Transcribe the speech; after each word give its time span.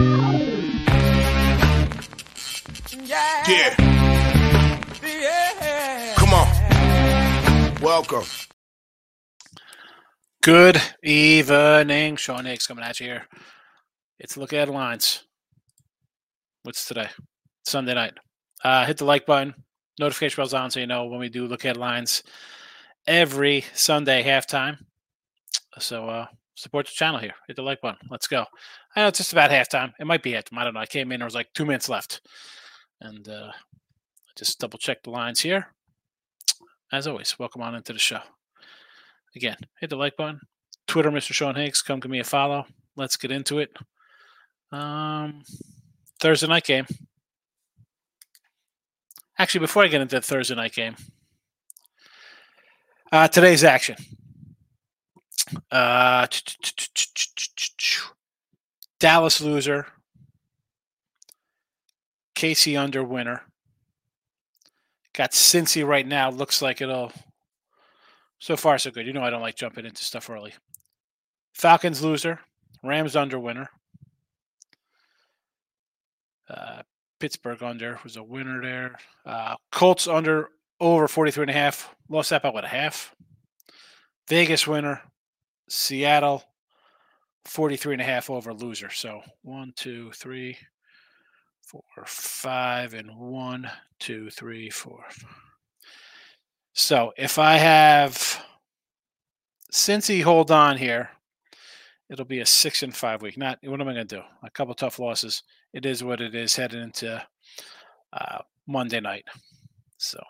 Yeah. 0.00 0.14
Yeah. 3.48 3.74
Come 6.16 6.32
on. 6.32 7.74
Welcome. 7.82 8.22
Good 10.40 10.80
evening. 11.02 12.14
Sean 12.14 12.44
Higgs 12.44 12.68
coming 12.68 12.84
at 12.84 13.00
you 13.00 13.06
here. 13.06 13.26
It's 14.20 14.36
Look 14.36 14.52
Ahead 14.52 14.68
Lines. 14.68 15.24
What's 16.62 16.86
today? 16.86 17.08
Sunday 17.66 17.94
night. 17.94 18.12
Uh, 18.62 18.86
hit 18.86 18.98
the 18.98 19.04
like 19.04 19.26
button. 19.26 19.52
Notification 19.98 20.36
bells 20.36 20.54
on 20.54 20.70
so 20.70 20.78
you 20.78 20.86
know 20.86 21.06
when 21.06 21.18
we 21.18 21.28
do 21.28 21.48
Look 21.48 21.64
Ahead 21.64 21.76
Lines 21.76 22.22
every 23.04 23.64
Sunday 23.74 24.22
halftime. 24.22 24.78
So 25.80 26.08
uh, 26.08 26.26
support 26.54 26.86
the 26.86 26.92
channel 26.92 27.18
here. 27.18 27.34
Hit 27.48 27.56
the 27.56 27.62
like 27.62 27.80
button. 27.80 28.06
Let's 28.08 28.28
go. 28.28 28.44
I 28.98 29.02
know 29.02 29.08
it's 29.08 29.18
just 29.18 29.32
about 29.32 29.52
halftime. 29.52 29.92
It 30.00 30.08
might 30.08 30.24
be 30.24 30.32
halftime. 30.32 30.58
I 30.58 30.64
don't 30.64 30.74
know. 30.74 30.80
I 30.80 30.86
came 30.86 31.12
in. 31.12 31.20
There 31.20 31.26
was 31.26 31.34
like 31.36 31.52
two 31.54 31.64
minutes 31.64 31.88
left, 31.88 32.20
and 33.00 33.28
uh, 33.28 33.52
just 34.36 34.58
double 34.58 34.76
check 34.76 35.04
the 35.04 35.10
lines 35.10 35.38
here. 35.38 35.68
As 36.92 37.06
always, 37.06 37.38
welcome 37.38 37.62
on 37.62 37.76
into 37.76 37.92
the 37.92 38.00
show. 38.00 38.18
Again, 39.36 39.54
hit 39.78 39.90
the 39.90 39.96
like 39.96 40.16
button. 40.16 40.40
Twitter, 40.88 41.12
Mr. 41.12 41.32
Sean 41.32 41.54
Higgs. 41.54 41.80
Come 41.80 42.00
give 42.00 42.10
me 42.10 42.18
a 42.18 42.24
follow. 42.24 42.66
Let's 42.96 43.16
get 43.16 43.30
into 43.30 43.60
it. 43.60 43.70
Um, 44.72 45.44
Thursday 46.18 46.48
night 46.48 46.64
game. 46.64 46.86
Actually, 49.38 49.60
before 49.60 49.84
I 49.84 49.86
get 49.86 50.00
into 50.00 50.16
the 50.16 50.22
Thursday 50.22 50.56
night 50.56 50.72
game, 50.72 50.96
uh, 53.12 53.28
today's 53.28 53.62
action. 53.62 53.94
Uh, 55.70 56.26
Dallas 59.00 59.40
loser. 59.40 59.86
KC 62.34 62.78
under 62.78 63.02
winner. 63.02 63.42
Got 65.12 65.32
Cincy 65.32 65.86
right 65.86 66.06
now. 66.06 66.30
Looks 66.30 66.62
like 66.62 66.80
it'll. 66.80 67.12
So 68.38 68.56
far, 68.56 68.78
so 68.78 68.90
good. 68.90 69.06
You 69.06 69.12
know 69.12 69.22
I 69.22 69.30
don't 69.30 69.42
like 69.42 69.56
jumping 69.56 69.84
into 69.84 70.04
stuff 70.04 70.30
early. 70.30 70.54
Falcons 71.54 72.02
loser. 72.02 72.38
Rams 72.84 73.16
under 73.16 73.38
winner. 73.40 73.68
Uh, 76.48 76.82
Pittsburgh 77.18 77.62
under 77.62 77.98
was 78.04 78.16
a 78.16 78.22
winner 78.22 78.62
there. 78.62 78.96
Uh, 79.26 79.56
Colts 79.72 80.06
under 80.06 80.50
over 80.80 81.08
43 81.08 81.42
and 81.42 81.50
a 81.50 81.54
half. 81.54 81.94
Lost 82.08 82.30
that 82.30 82.42
by 82.42 82.50
what 82.50 82.64
a 82.64 82.68
half. 82.68 83.14
Vegas 84.28 84.66
winner. 84.66 85.02
Seattle 85.68 86.44
43 87.48 87.94
and 87.94 88.02
a 88.02 88.04
half 88.04 88.30
over 88.30 88.52
loser. 88.52 88.90
So 88.90 89.22
one, 89.42 89.72
two, 89.74 90.12
three, 90.12 90.56
four, 91.62 91.82
five, 92.06 92.94
and 92.94 93.16
one, 93.16 93.70
two, 93.98 94.30
three, 94.30 94.70
four. 94.70 95.04
So 96.74 97.12
if 97.16 97.38
I 97.38 97.56
have 97.56 98.44
Cincy 99.72 100.22
hold 100.22 100.50
on 100.50 100.76
here, 100.76 101.10
it'll 102.10 102.24
be 102.24 102.40
a 102.40 102.46
six 102.46 102.82
and 102.82 102.94
five 102.94 103.22
week. 103.22 103.36
Not 103.36 103.58
what 103.62 103.80
am 103.80 103.88
I 103.88 103.94
going 103.94 104.06
to 104.06 104.16
do? 104.16 104.22
A 104.42 104.50
couple 104.50 104.74
tough 104.74 104.98
losses. 104.98 105.42
It 105.72 105.86
is 105.86 106.04
what 106.04 106.20
it 106.20 106.34
is 106.34 106.54
heading 106.54 106.82
into 106.82 107.22
uh, 108.12 108.38
Monday 108.66 109.00
night. 109.00 109.24
So 109.96 110.22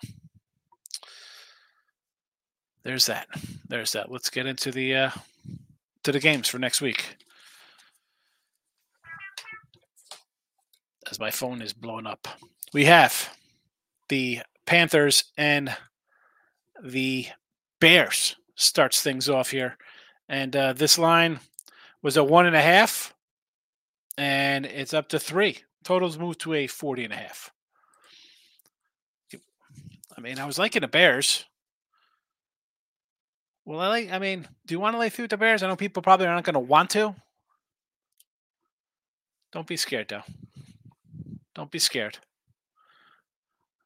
there's 2.84 3.06
that. 3.06 3.28
There's 3.68 3.92
that. 3.92 4.10
Let's 4.10 4.30
get 4.30 4.46
into 4.46 4.70
the 4.70 4.94
uh, 4.94 5.10
to 6.04 6.12
the 6.12 6.20
games 6.20 6.48
for 6.48 6.58
next 6.58 6.80
week. 6.80 7.16
As 11.10 11.18
my 11.18 11.30
phone 11.30 11.62
is 11.62 11.72
blowing 11.72 12.06
up, 12.06 12.28
we 12.72 12.84
have 12.84 13.34
the 14.08 14.40
Panthers 14.66 15.24
and 15.36 15.74
the 16.82 17.26
Bears 17.80 18.36
starts 18.54 19.00
things 19.00 19.28
off 19.28 19.50
here, 19.50 19.78
and 20.28 20.54
uh, 20.54 20.72
this 20.74 20.98
line 20.98 21.40
was 22.02 22.16
a 22.16 22.24
one 22.24 22.46
and 22.46 22.56
a 22.56 22.60
half, 22.60 23.14
and 24.16 24.66
it's 24.66 24.92
up 24.92 25.08
to 25.08 25.18
three. 25.18 25.58
Totals 25.84 26.18
moved 26.18 26.40
to 26.40 26.54
a 26.54 26.66
40 26.66 27.04
and 27.04 27.12
a 27.12 27.16
half. 27.16 27.50
I 30.16 30.20
mean, 30.20 30.38
I 30.38 30.44
was 30.44 30.58
liking 30.58 30.82
the 30.82 30.88
Bears. 30.88 31.44
Well, 33.68 33.80
I 33.80 33.88
like. 33.88 34.10
I 34.10 34.18
mean, 34.18 34.48
do 34.64 34.72
you 34.72 34.80
want 34.80 34.94
to 34.94 34.98
lay 34.98 35.10
through 35.10 35.28
the 35.28 35.36
Bears? 35.36 35.62
I 35.62 35.68
know 35.68 35.76
people 35.76 36.02
probably 36.02 36.26
aren't 36.26 36.46
going 36.46 36.54
to 36.54 36.58
want 36.58 36.88
to. 36.90 37.14
Don't 39.52 39.66
be 39.66 39.76
scared, 39.76 40.08
though. 40.08 40.22
Don't 41.54 41.70
be 41.70 41.78
scared. 41.78 42.16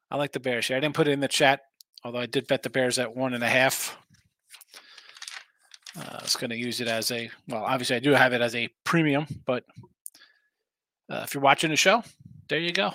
I 0.09 0.15
like 0.15 0.31
the 0.31 0.39
Bears 0.39 0.67
here. 0.67 0.77
I 0.77 0.79
didn't 0.79 0.95
put 0.95 1.09
it 1.09 1.11
in 1.11 1.19
the 1.19 1.27
chat, 1.27 1.63
although 2.01 2.19
I 2.19 2.27
did 2.27 2.47
bet 2.47 2.63
the 2.63 2.69
Bears 2.69 2.97
at 2.97 3.13
one 3.13 3.33
and 3.33 3.43
a 3.43 3.49
half. 3.49 3.97
Uh, 5.99 6.17
I 6.19 6.23
was 6.23 6.37
going 6.37 6.51
to 6.51 6.57
use 6.57 6.79
it 6.79 6.87
as 6.87 7.11
a 7.11 7.29
well. 7.49 7.65
Obviously, 7.65 7.97
I 7.97 7.99
do 7.99 8.11
have 8.11 8.31
it 8.31 8.39
as 8.39 8.55
a 8.55 8.69
premium, 8.85 9.27
but 9.45 9.65
uh, 11.09 11.23
if 11.25 11.33
you're 11.33 11.43
watching 11.43 11.71
the 11.71 11.75
show, 11.75 12.01
there 12.47 12.59
you 12.59 12.71
go. 12.71 12.93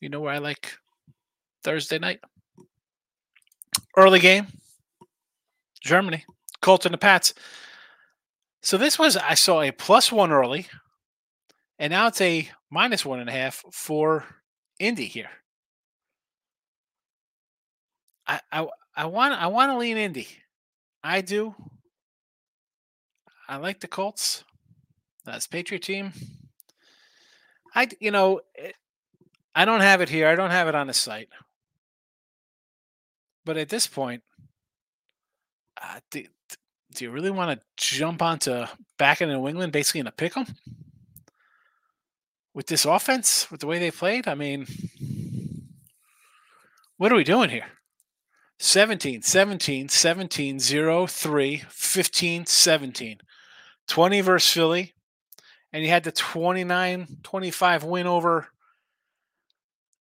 You 0.00 0.08
know 0.08 0.18
where 0.18 0.34
I 0.34 0.38
like 0.38 0.72
Thursday 1.62 2.00
night 2.00 2.18
early 3.96 4.18
game. 4.18 4.48
Germany, 5.84 6.24
Colts 6.60 6.86
and 6.86 6.94
the 6.94 6.98
Pats. 6.98 7.34
So 8.62 8.78
this 8.78 8.98
was 8.98 9.16
I 9.16 9.34
saw 9.34 9.60
a 9.60 9.70
plus 9.70 10.10
one 10.10 10.32
early, 10.32 10.66
and 11.78 11.90
now 11.90 12.06
it's 12.06 12.20
a 12.20 12.48
minus 12.70 13.04
one 13.04 13.20
and 13.20 13.28
a 13.28 13.32
half 13.32 13.62
for 13.70 14.24
Indy 14.78 15.04
here. 15.04 15.30
I 18.26 18.40
I, 18.50 18.66
I 18.96 19.06
want 19.06 19.34
I 19.34 19.46
want 19.48 19.70
to 19.70 19.76
lean 19.76 19.98
Indy. 19.98 20.28
I 21.02 21.20
do. 21.20 21.54
I 23.46 23.56
like 23.56 23.80
the 23.80 23.88
Colts. 23.88 24.42
That's 25.26 25.46
Patriot 25.46 25.82
team. 25.82 26.12
I 27.74 27.88
you 28.00 28.10
know 28.10 28.40
eh, 28.56 28.72
I 29.54 29.66
don't 29.66 29.82
have 29.82 30.00
it 30.00 30.08
here. 30.08 30.28
I 30.28 30.34
don't 30.34 30.50
have 30.50 30.68
it 30.68 30.74
on 30.74 30.86
the 30.86 30.94
site. 30.94 31.28
But 33.44 33.58
at 33.58 33.68
this 33.68 33.86
point, 33.86 34.22
uh, 35.84 36.00
do, 36.10 36.24
do 36.94 37.04
you 37.04 37.10
really 37.10 37.30
want 37.30 37.58
to 37.58 37.66
jump 37.76 38.22
onto 38.22 38.64
back 38.98 39.20
in 39.20 39.28
New 39.28 39.48
England, 39.48 39.72
basically 39.72 40.00
in 40.00 40.06
a 40.06 40.12
pick 40.12 40.36
'em 40.36 40.46
with 42.54 42.66
this 42.66 42.84
offense, 42.84 43.50
with 43.50 43.60
the 43.60 43.66
way 43.66 43.78
they 43.78 43.90
played? 43.90 44.28
I 44.28 44.34
mean, 44.34 44.66
what 46.96 47.12
are 47.12 47.16
we 47.16 47.24
doing 47.24 47.50
here? 47.50 47.66
17, 48.60 49.22
17, 49.22 49.88
17, 49.88 50.60
0, 50.60 51.06
3, 51.06 51.64
15, 51.68 52.46
17. 52.46 53.18
20 53.88 54.20
versus 54.20 54.52
Philly. 54.52 54.94
And 55.72 55.82
you 55.82 55.90
had 55.90 56.04
the 56.04 56.12
29 56.12 57.18
25 57.24 57.84
win 57.84 58.06
over 58.06 58.48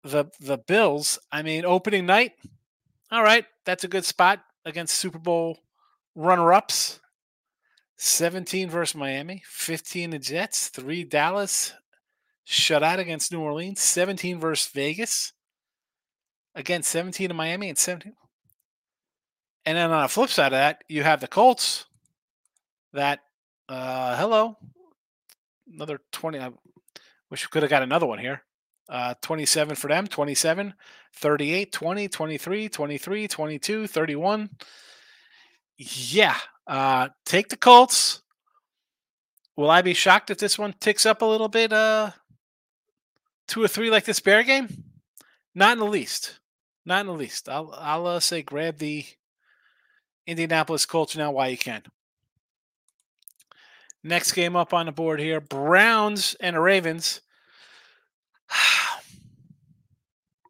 the 0.04 0.26
the 0.40 0.60
Bills. 0.60 1.18
I 1.32 1.42
mean, 1.42 1.66
opening 1.66 2.06
night, 2.06 2.34
all 3.12 3.24
right, 3.24 3.46
that's 3.66 3.84
a 3.84 3.88
good 3.88 4.06
spot 4.06 4.44
against 4.66 4.96
Super 4.98 5.18
Bowl 5.18 5.58
runner 6.16 6.54
ups. 6.54 7.00
17 7.98 8.70
versus 8.70 8.96
Miami, 8.96 9.44
15 9.46 10.10
the 10.10 10.20
Jets, 10.20 10.68
3 10.68 11.06
Dallas, 11.06 11.74
shut 12.44 12.84
out 12.84 13.00
against 13.00 13.32
New 13.32 13.40
Orleans, 13.40 13.80
17 13.80 14.40
versus 14.40 14.70
Vegas. 14.74 15.32
Again, 16.54 16.84
17 16.84 17.30
to 17.30 17.34
Miami 17.34 17.70
and 17.70 17.78
17. 17.78 18.14
And 19.66 19.78
then 19.78 19.92
on 19.92 20.02
the 20.02 20.10
flip 20.10 20.30
side 20.30 20.48
of 20.48 20.58
that, 20.58 20.84
you 20.90 21.04
have 21.04 21.22
the 21.22 21.28
Colts 21.28 21.86
that, 22.92 23.20
uh, 23.70 24.18
hello, 24.18 24.58
another 25.72 26.00
20. 26.12 26.40
I 26.40 26.52
wish 27.30 27.46
we 27.46 27.50
could 27.50 27.64
have 27.64 27.70
got 27.70 27.84
another 27.84 28.06
one 28.06 28.20
here. 28.20 28.44
Uh, 28.90 29.14
27 29.22 29.78
for 29.78 29.88
them, 29.88 30.08
27, 30.08 30.74
38, 31.16 31.72
20, 31.72 32.08
23, 32.10 32.70
23, 32.70 33.28
22, 33.30 33.88
31. 33.88 34.50
Yeah. 35.78 36.38
Uh, 36.68 37.10
take 37.26 37.50
the 37.50 37.58
Colts. 37.58 38.22
Will 39.56 39.70
I 39.70 39.82
be 39.82 39.94
shocked 39.94 40.30
if 40.32 40.38
this 40.38 40.58
one 40.58 40.74
ticks 40.80 41.06
up 41.06 41.22
a 41.22 41.26
little 41.26 41.48
bit? 41.48 41.72
Uh, 41.72 42.12
two 43.48 43.64
or 43.64 43.68
three 43.68 43.90
like 43.90 44.06
this 44.06 44.20
bear 44.20 44.44
game? 44.44 44.68
Not 45.54 45.74
in 45.74 45.80
the 45.80 45.86
least. 45.86 46.40
Not 46.86 47.02
in 47.02 47.08
the 47.08 47.14
least. 47.14 47.48
I'll 47.48 47.74
I'll 47.78 48.08
uh, 48.08 48.20
say 48.20 48.42
grab 48.42 48.78
the 48.78 49.06
Indianapolis 50.26 50.86
Colts 50.86 51.16
now 51.16 51.32
while 51.32 51.50
you 51.50 51.58
can. 51.58 51.84
Next 54.04 54.34
game 54.34 54.56
up 54.56 54.74
on 54.74 54.88
the 54.88 54.92
board 54.92 55.20
here: 55.20 55.40
Browns 55.40 56.36
and 56.40 56.56
the 56.56 56.60
Ravens. 56.60 57.22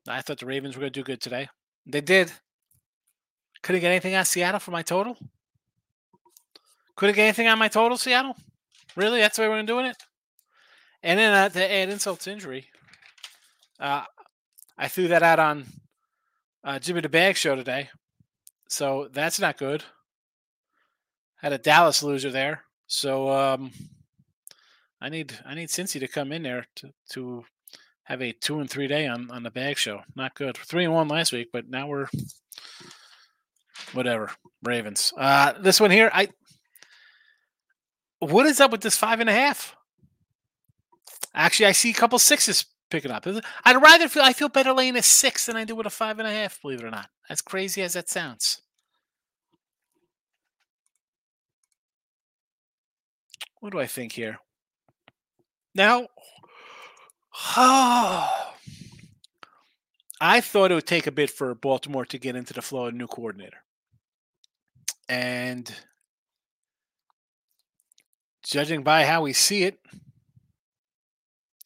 I 0.08 0.22
thought 0.22 0.40
the 0.40 0.46
Ravens 0.46 0.76
were 0.76 0.82
going 0.82 0.94
to 0.94 1.00
do 1.00 1.04
good 1.04 1.22
today. 1.22 1.50
They 1.86 2.02
did. 2.02 2.32
Couldn't 3.64 3.82
get 3.82 3.90
anything 3.90 4.16
on 4.16 4.26
Seattle 4.26 4.60
for 4.60 4.72
my 4.72 4.84
total. 4.84 5.18
Couldn't 6.96 7.16
get 7.16 7.24
anything 7.24 7.48
on 7.48 7.58
my 7.58 7.70
total, 7.70 7.98
Seattle. 7.98 8.36
Really? 8.96 9.20
That's 9.22 9.38
the 9.38 9.44
way 9.44 9.50
we're 9.50 9.64
doing 9.64 9.88
it. 9.88 9.98
And 11.02 11.18
then 11.18 11.34
uh, 11.34 11.50
to 11.50 11.72
add 11.72 11.90
insult 11.90 12.20
to 12.22 12.32
injury, 12.32 12.68
uh, 13.80 14.04
I 14.78 14.88
threw 14.88 15.08
that 15.08 15.24
out 15.24 15.40
on 15.40 15.66
uh, 16.64 16.80
Jimmy 16.80 17.02
the 17.02 17.10
Bag 17.10 17.36
show 17.36 17.56
today, 17.56 17.90
so 18.70 19.10
that's 19.12 19.40
not 19.40 19.58
good. 19.58 19.84
Had 21.42 21.52
a 21.52 21.58
Dallas 21.58 22.04
loser 22.04 22.32
there, 22.32 22.64
so 22.88 23.30
um, 23.30 23.72
I 25.02 25.10
need 25.10 25.38
I 25.46 25.56
need 25.56 25.68
Cincy 25.68 26.00
to 26.00 26.08
come 26.08 26.32
in 26.32 26.44
there 26.44 26.66
to 26.76 26.94
to 27.10 27.44
have 28.04 28.22
a 28.22 28.32
two 28.32 28.62
and 28.62 28.70
three 28.70 28.88
day 28.88 29.08
on 29.08 29.30
on 29.30 29.44
the 29.44 29.52
Bag 29.52 29.78
show. 29.78 30.02
Not 30.16 30.36
good. 30.36 30.56
Three 30.58 30.86
and 30.86 30.94
one 30.94 31.10
last 31.10 31.34
week, 31.34 31.50
but 31.52 31.70
now 31.70 31.88
we're 31.88 32.08
whatever. 33.94 34.32
Ravens. 34.64 35.14
Uh, 35.18 35.54
this 35.60 35.80
one 35.80 35.92
here, 35.92 36.10
I. 36.14 36.30
What 38.20 38.46
is 38.46 38.62
up 38.62 38.72
with 38.72 38.82
this 38.82 38.96
five 38.96 39.20
and 39.20 39.30
a 39.30 39.34
half? 39.34 39.76
Actually, 41.36 41.66
I 41.68 41.72
see 41.74 41.90
a 41.90 41.94
couple 41.94 42.20
sixes 42.20 42.66
picking 42.90 43.12
up. 43.12 43.26
I'd 43.66 43.82
rather 43.82 44.08
feel 44.08 44.24
I 44.24 44.34
feel 44.34 44.50
better 44.50 44.72
laying 44.72 44.96
a 44.96 45.02
six 45.02 45.46
than 45.46 45.58
I 45.58 45.66
do 45.66 45.76
with 45.76 45.88
a 45.88 45.90
five 45.90 46.20
and 46.20 46.28
a 46.28 46.32
half. 46.32 46.62
Believe 46.62 46.80
it 46.80 46.86
or 46.86 46.92
not, 46.92 47.10
as 47.30 47.42
crazy 47.42 47.82
as 47.82 47.94
that 47.94 48.10
sounds. 48.10 48.62
What 53.60 53.72
do 53.72 53.80
I 53.80 53.88
think 53.88 54.12
here? 54.12 54.40
Now, 55.74 56.08
oh, 57.58 58.30
I 60.22 60.42
thought 60.42 60.72
it 60.72 60.76
would 60.76 60.86
take 60.86 61.08
a 61.08 61.12
bit 61.12 61.30
for 61.30 61.56
Baltimore 61.56 62.06
to 62.06 62.18
get 62.18 62.36
into 62.36 62.54
the 62.54 62.62
flow 62.62 62.88
of 62.88 62.94
new 62.94 63.08
coordinator. 63.08 63.63
And 65.14 65.72
judging 68.44 68.82
by 68.82 69.06
how 69.06 69.22
we 69.22 69.32
see 69.32 69.62
it, 69.62 69.78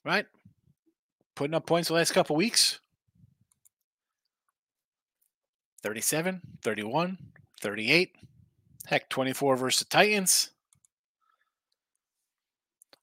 right? 0.03 0.25
Putting 1.33 1.53
up 1.53 1.65
points 1.65 1.87
the 1.87 1.93
last 1.93 2.11
couple 2.11 2.35
weeks 2.35 2.81
37, 5.81 6.41
31, 6.61 7.17
38, 7.61 8.15
heck, 8.85 9.07
24 9.07 9.55
versus 9.55 9.79
the 9.79 9.85
Titans. 9.85 10.49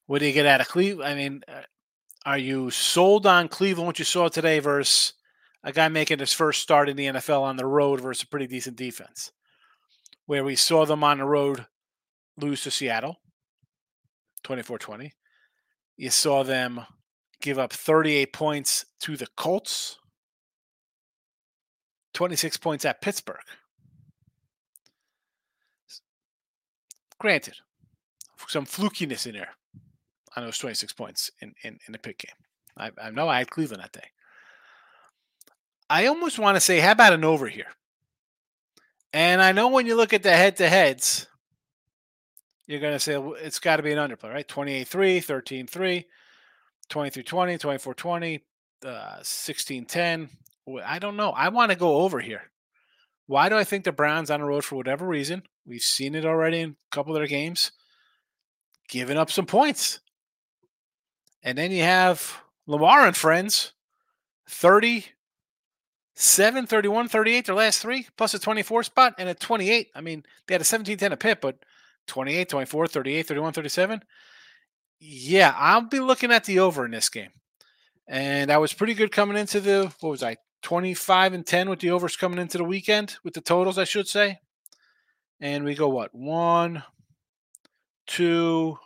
What 0.04 0.18
do 0.18 0.26
you 0.26 0.32
get 0.34 0.44
out 0.44 0.60
of 0.60 0.68
Cleveland? 0.68 1.10
I 1.10 1.14
mean, 1.14 1.42
uh, 1.48 1.62
are 2.26 2.36
you 2.36 2.70
sold 2.70 3.24
on 3.24 3.48
Cleveland, 3.48 3.86
what 3.86 3.98
you 3.98 4.04
saw 4.04 4.28
today, 4.28 4.58
versus 4.58 5.14
a 5.62 5.72
guy 5.72 5.88
making 5.88 6.18
his 6.18 6.34
first 6.34 6.60
start 6.60 6.90
in 6.90 6.98
the 6.98 7.06
NFL 7.06 7.40
on 7.40 7.56
the 7.56 7.64
road 7.64 8.02
versus 8.02 8.24
a 8.24 8.26
pretty 8.26 8.46
decent 8.46 8.76
defense? 8.76 9.32
Where 10.26 10.44
we 10.44 10.56
saw 10.56 10.86
them 10.86 11.04
on 11.04 11.18
the 11.18 11.24
road 11.24 11.66
lose 12.36 12.62
to 12.62 12.70
Seattle 12.70 13.20
24 14.42 14.78
20. 14.78 15.12
You 15.96 16.10
saw 16.10 16.42
them 16.42 16.86
give 17.40 17.58
up 17.58 17.72
38 17.72 18.32
points 18.32 18.84
to 19.00 19.16
the 19.16 19.26
Colts, 19.36 19.98
26 22.14 22.56
points 22.56 22.84
at 22.84 23.00
Pittsburgh. 23.00 23.36
Granted, 27.18 27.54
some 28.48 28.66
flukiness 28.66 29.26
in 29.26 29.34
there 29.34 29.50
on 30.36 30.44
those 30.44 30.58
26 30.58 30.92
points 30.94 31.30
in, 31.40 31.54
in, 31.62 31.78
in 31.86 31.92
the 31.92 31.98
pick 31.98 32.18
game. 32.18 32.34
I, 32.76 32.90
I 33.00 33.10
know 33.10 33.28
I 33.28 33.38
had 33.38 33.50
Cleveland 33.50 33.82
that 33.82 33.92
day. 33.92 34.08
I 35.88 36.06
almost 36.06 36.38
want 36.38 36.56
to 36.56 36.60
say, 36.60 36.80
how 36.80 36.92
about 36.92 37.12
an 37.12 37.24
over 37.24 37.46
here? 37.46 37.68
And 39.14 39.40
I 39.40 39.52
know 39.52 39.68
when 39.68 39.86
you 39.86 39.94
look 39.94 40.12
at 40.12 40.24
the 40.24 40.36
head 40.36 40.56
to 40.56 40.68
heads, 40.68 41.28
you're 42.66 42.80
going 42.80 42.94
to 42.94 42.98
say 42.98 43.16
it's 43.40 43.60
got 43.60 43.76
to 43.76 43.84
be 43.84 43.92
an 43.92 43.98
underplay, 43.98 44.34
right? 44.34 44.48
28 44.48 44.88
3, 44.88 45.20
13 45.20 45.66
3, 45.68 46.06
23 46.88 47.22
20, 47.22 47.58
24 47.58 47.94
20, 47.94 48.44
uh, 48.84 49.18
16 49.22 49.86
10. 49.86 50.28
I 50.84 50.98
don't 50.98 51.16
know. 51.16 51.30
I 51.30 51.50
want 51.50 51.70
to 51.70 51.78
go 51.78 51.98
over 51.98 52.18
here. 52.18 52.50
Why 53.26 53.48
do 53.48 53.56
I 53.56 53.62
think 53.62 53.84
the 53.84 53.92
Browns 53.92 54.32
on 54.32 54.40
the 54.40 54.46
road 54.46 54.64
for 54.64 54.74
whatever 54.74 55.06
reason? 55.06 55.44
We've 55.64 55.80
seen 55.80 56.16
it 56.16 56.26
already 56.26 56.62
in 56.62 56.70
a 56.70 56.94
couple 56.94 57.14
of 57.14 57.20
their 57.20 57.28
games, 57.28 57.70
giving 58.88 59.16
up 59.16 59.30
some 59.30 59.46
points. 59.46 60.00
And 61.44 61.56
then 61.56 61.70
you 61.70 61.84
have 61.84 62.36
Lamar 62.66 63.06
and 63.06 63.16
friends, 63.16 63.74
30, 64.50 65.06
7, 66.14 66.66
31, 66.66 67.08
38, 67.08 67.46
their 67.46 67.54
last 67.54 67.82
three, 67.82 68.06
plus 68.16 68.34
a 68.34 68.38
24 68.38 68.84
spot, 68.84 69.14
and 69.18 69.28
a 69.28 69.34
28. 69.34 69.88
I 69.94 70.00
mean, 70.00 70.24
they 70.46 70.54
had 70.54 70.60
a 70.60 70.64
17 70.64 70.96
10 70.96 71.12
a 71.12 71.16
pit, 71.16 71.38
but 71.40 71.56
28, 72.06 72.48
24, 72.48 72.86
38, 72.86 73.26
31, 73.26 73.52
37. 73.52 74.02
Yeah, 75.00 75.54
I'll 75.56 75.82
be 75.82 76.00
looking 76.00 76.30
at 76.30 76.44
the 76.44 76.60
over 76.60 76.84
in 76.84 76.92
this 76.92 77.08
game. 77.08 77.30
And 78.06 78.50
I 78.52 78.58
was 78.58 78.72
pretty 78.72 78.94
good 78.94 79.10
coming 79.10 79.36
into 79.36 79.60
the, 79.60 79.92
what 80.00 80.10
was 80.10 80.22
I, 80.22 80.36
25 80.62 81.34
and 81.34 81.46
10 81.46 81.68
with 81.68 81.80
the 81.80 81.90
overs 81.90 82.16
coming 82.16 82.38
into 82.38 82.58
the 82.58 82.64
weekend, 82.64 83.16
with 83.24 83.34
the 83.34 83.40
totals, 83.40 83.78
I 83.78 83.84
should 83.84 84.08
say. 84.08 84.38
And 85.40 85.64
we 85.64 85.74
go 85.74 85.88
what? 85.88 86.14
One, 86.14 86.82
two, 88.06 88.78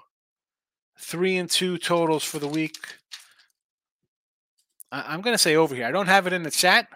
three 0.99 1.37
and 1.37 1.51
two 1.51 1.79
totals 1.79 2.25
for 2.25 2.39
the 2.39 2.49
week. 2.49 2.77
I- 4.91 5.15
am 5.15 5.21
going 5.21 5.35
to 5.35 5.39
say 5.39 5.57
over 5.57 5.75
here. 5.75 5.87
I 5.87 5.93
don't 5.93 6.07
have 6.07 6.27
it 6.27 6.33
in 6.33 6.43
the 6.43 6.51
chat, 6.51 6.89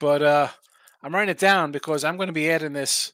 but 0.00 0.22
uh, 0.22 0.48
I'm 1.02 1.14
writing 1.14 1.30
it 1.30 1.38
down 1.38 1.70
because 1.70 2.02
I'm 2.02 2.16
going 2.16 2.26
to 2.26 2.32
be 2.32 2.50
adding 2.50 2.72
this 2.72 3.12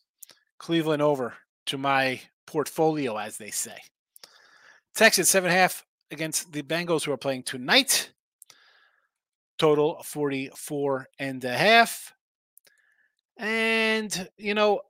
Cleveland 0.58 1.02
over 1.02 1.34
to 1.66 1.76
my 1.76 2.20
portfolio, 2.46 3.16
as 3.16 3.36
they 3.36 3.50
say. 3.50 3.76
Texans 4.94 5.28
seven 5.28 5.50
half 5.50 5.84
against 6.10 6.52
the 6.52 6.62
Bengals 6.62 7.04
who 7.04 7.12
are 7.12 7.18
playing 7.18 7.42
tonight. 7.42 8.10
Total 9.58 10.00
44 10.02 11.08
and 11.18 11.44
a 11.44 11.52
half. 11.52 12.14
And, 13.36 14.28
you 14.38 14.54
know, 14.54 14.80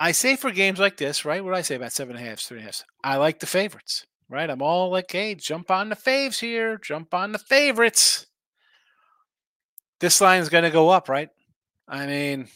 I 0.00 0.12
say 0.12 0.34
for 0.36 0.50
games 0.50 0.80
like 0.80 0.96
this, 0.96 1.24
right? 1.24 1.44
What 1.44 1.50
do 1.50 1.56
I 1.56 1.62
say 1.62 1.76
about 1.76 1.92
seven 1.92 2.16
and 2.16 2.24
a 2.24 2.28
half, 2.28 2.40
three 2.40 2.58
and 2.58 2.64
a 2.64 2.66
half? 2.66 2.84
I 3.04 3.16
like 3.18 3.38
the 3.38 3.46
favorites, 3.46 4.06
right? 4.28 4.48
I'm 4.48 4.62
all 4.62 4.90
like, 4.90 5.10
hey, 5.10 5.34
jump 5.34 5.70
on 5.70 5.90
the 5.90 5.96
faves 5.96 6.40
here, 6.40 6.78
jump 6.78 7.12
on 7.12 7.32
the 7.32 7.38
favorites. 7.38 8.26
This 10.00 10.20
line 10.20 10.40
is 10.40 10.48
going 10.48 10.64
to 10.64 10.70
go 10.70 10.88
up, 10.88 11.08
right? 11.08 11.28
I 11.86 12.06
mean, 12.06 12.48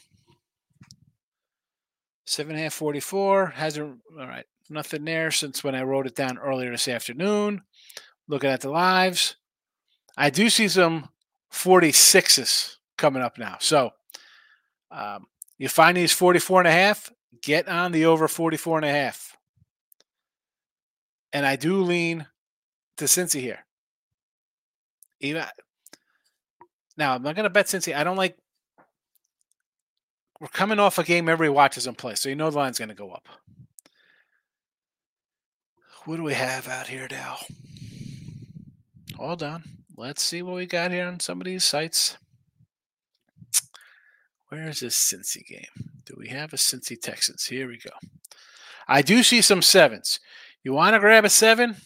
seven 2.26 2.52
and 2.52 2.60
a 2.60 2.62
half, 2.64 2.74
44 2.74 3.48
hasn't, 3.48 4.00
all 4.18 4.26
right, 4.26 4.46
nothing 4.70 5.04
there 5.04 5.30
since 5.30 5.62
when 5.62 5.74
I 5.74 5.82
wrote 5.82 6.06
it 6.06 6.14
down 6.14 6.38
earlier 6.38 6.70
this 6.70 6.88
afternoon. 6.88 7.62
Looking 8.28 8.50
at 8.50 8.62
the 8.62 8.70
lives, 8.70 9.36
I 10.16 10.30
do 10.30 10.48
see 10.48 10.68
some 10.68 11.10
46s 11.52 12.76
coming 12.96 13.22
up 13.22 13.36
now. 13.36 13.56
So 13.60 13.90
um, 14.90 15.26
you 15.58 15.68
find 15.68 15.96
these 15.96 16.12
44 16.12 16.60
and 16.60 16.68
a 16.68 16.72
half, 16.72 17.12
get 17.42 17.68
on 17.68 17.92
the 17.92 18.06
over 18.06 18.26
44 18.26 18.78
and 18.78 18.86
a 18.86 18.90
half. 18.90 19.36
And 21.32 21.44
I 21.44 21.56
do 21.56 21.82
lean 21.82 22.26
to 22.96 23.04
Cincy 23.04 23.40
here. 23.40 23.66
Even 25.20 25.44
now, 26.96 27.14
I'm 27.14 27.22
not 27.22 27.34
going 27.34 27.44
to 27.44 27.50
bet 27.50 27.66
Cincy. 27.66 27.94
I 27.94 28.04
don't 28.04 28.16
like. 28.16 28.36
We're 30.40 30.48
coming 30.48 30.78
off 30.78 30.98
a 30.98 31.04
game 31.04 31.28
everybody 31.28 31.54
watches 31.54 31.84
them 31.84 31.94
play, 31.94 32.14
so 32.16 32.28
you 32.28 32.34
know 32.34 32.50
the 32.50 32.58
line's 32.58 32.78
going 32.78 32.88
to 32.88 32.94
go 32.94 33.10
up. 33.10 33.28
What 36.04 36.16
do 36.16 36.22
we 36.22 36.34
have 36.34 36.68
out 36.68 36.88
here 36.88 37.08
now? 37.10 37.38
Hold 39.16 39.42
on. 39.42 39.62
Let's 39.96 40.22
see 40.22 40.42
what 40.42 40.56
we 40.56 40.66
got 40.66 40.90
here 40.90 41.06
on 41.06 41.20
some 41.20 41.40
of 41.40 41.46
these 41.46 41.64
sites. 41.64 42.18
Where 44.48 44.68
is 44.68 44.80
this 44.80 44.96
Cincy 44.96 45.46
game? 45.46 45.88
Do 46.04 46.14
we 46.18 46.28
have 46.28 46.52
a 46.52 46.56
Cincy 46.56 47.00
Texans? 47.00 47.46
Here 47.46 47.66
we 47.66 47.78
go. 47.78 47.90
I 48.86 49.02
do 49.02 49.22
see 49.22 49.40
some 49.40 49.62
sevens. 49.62 50.20
You 50.62 50.74
want 50.74 50.94
to 50.94 51.00
grab 51.00 51.24
a 51.24 51.30
seven? 51.30 51.76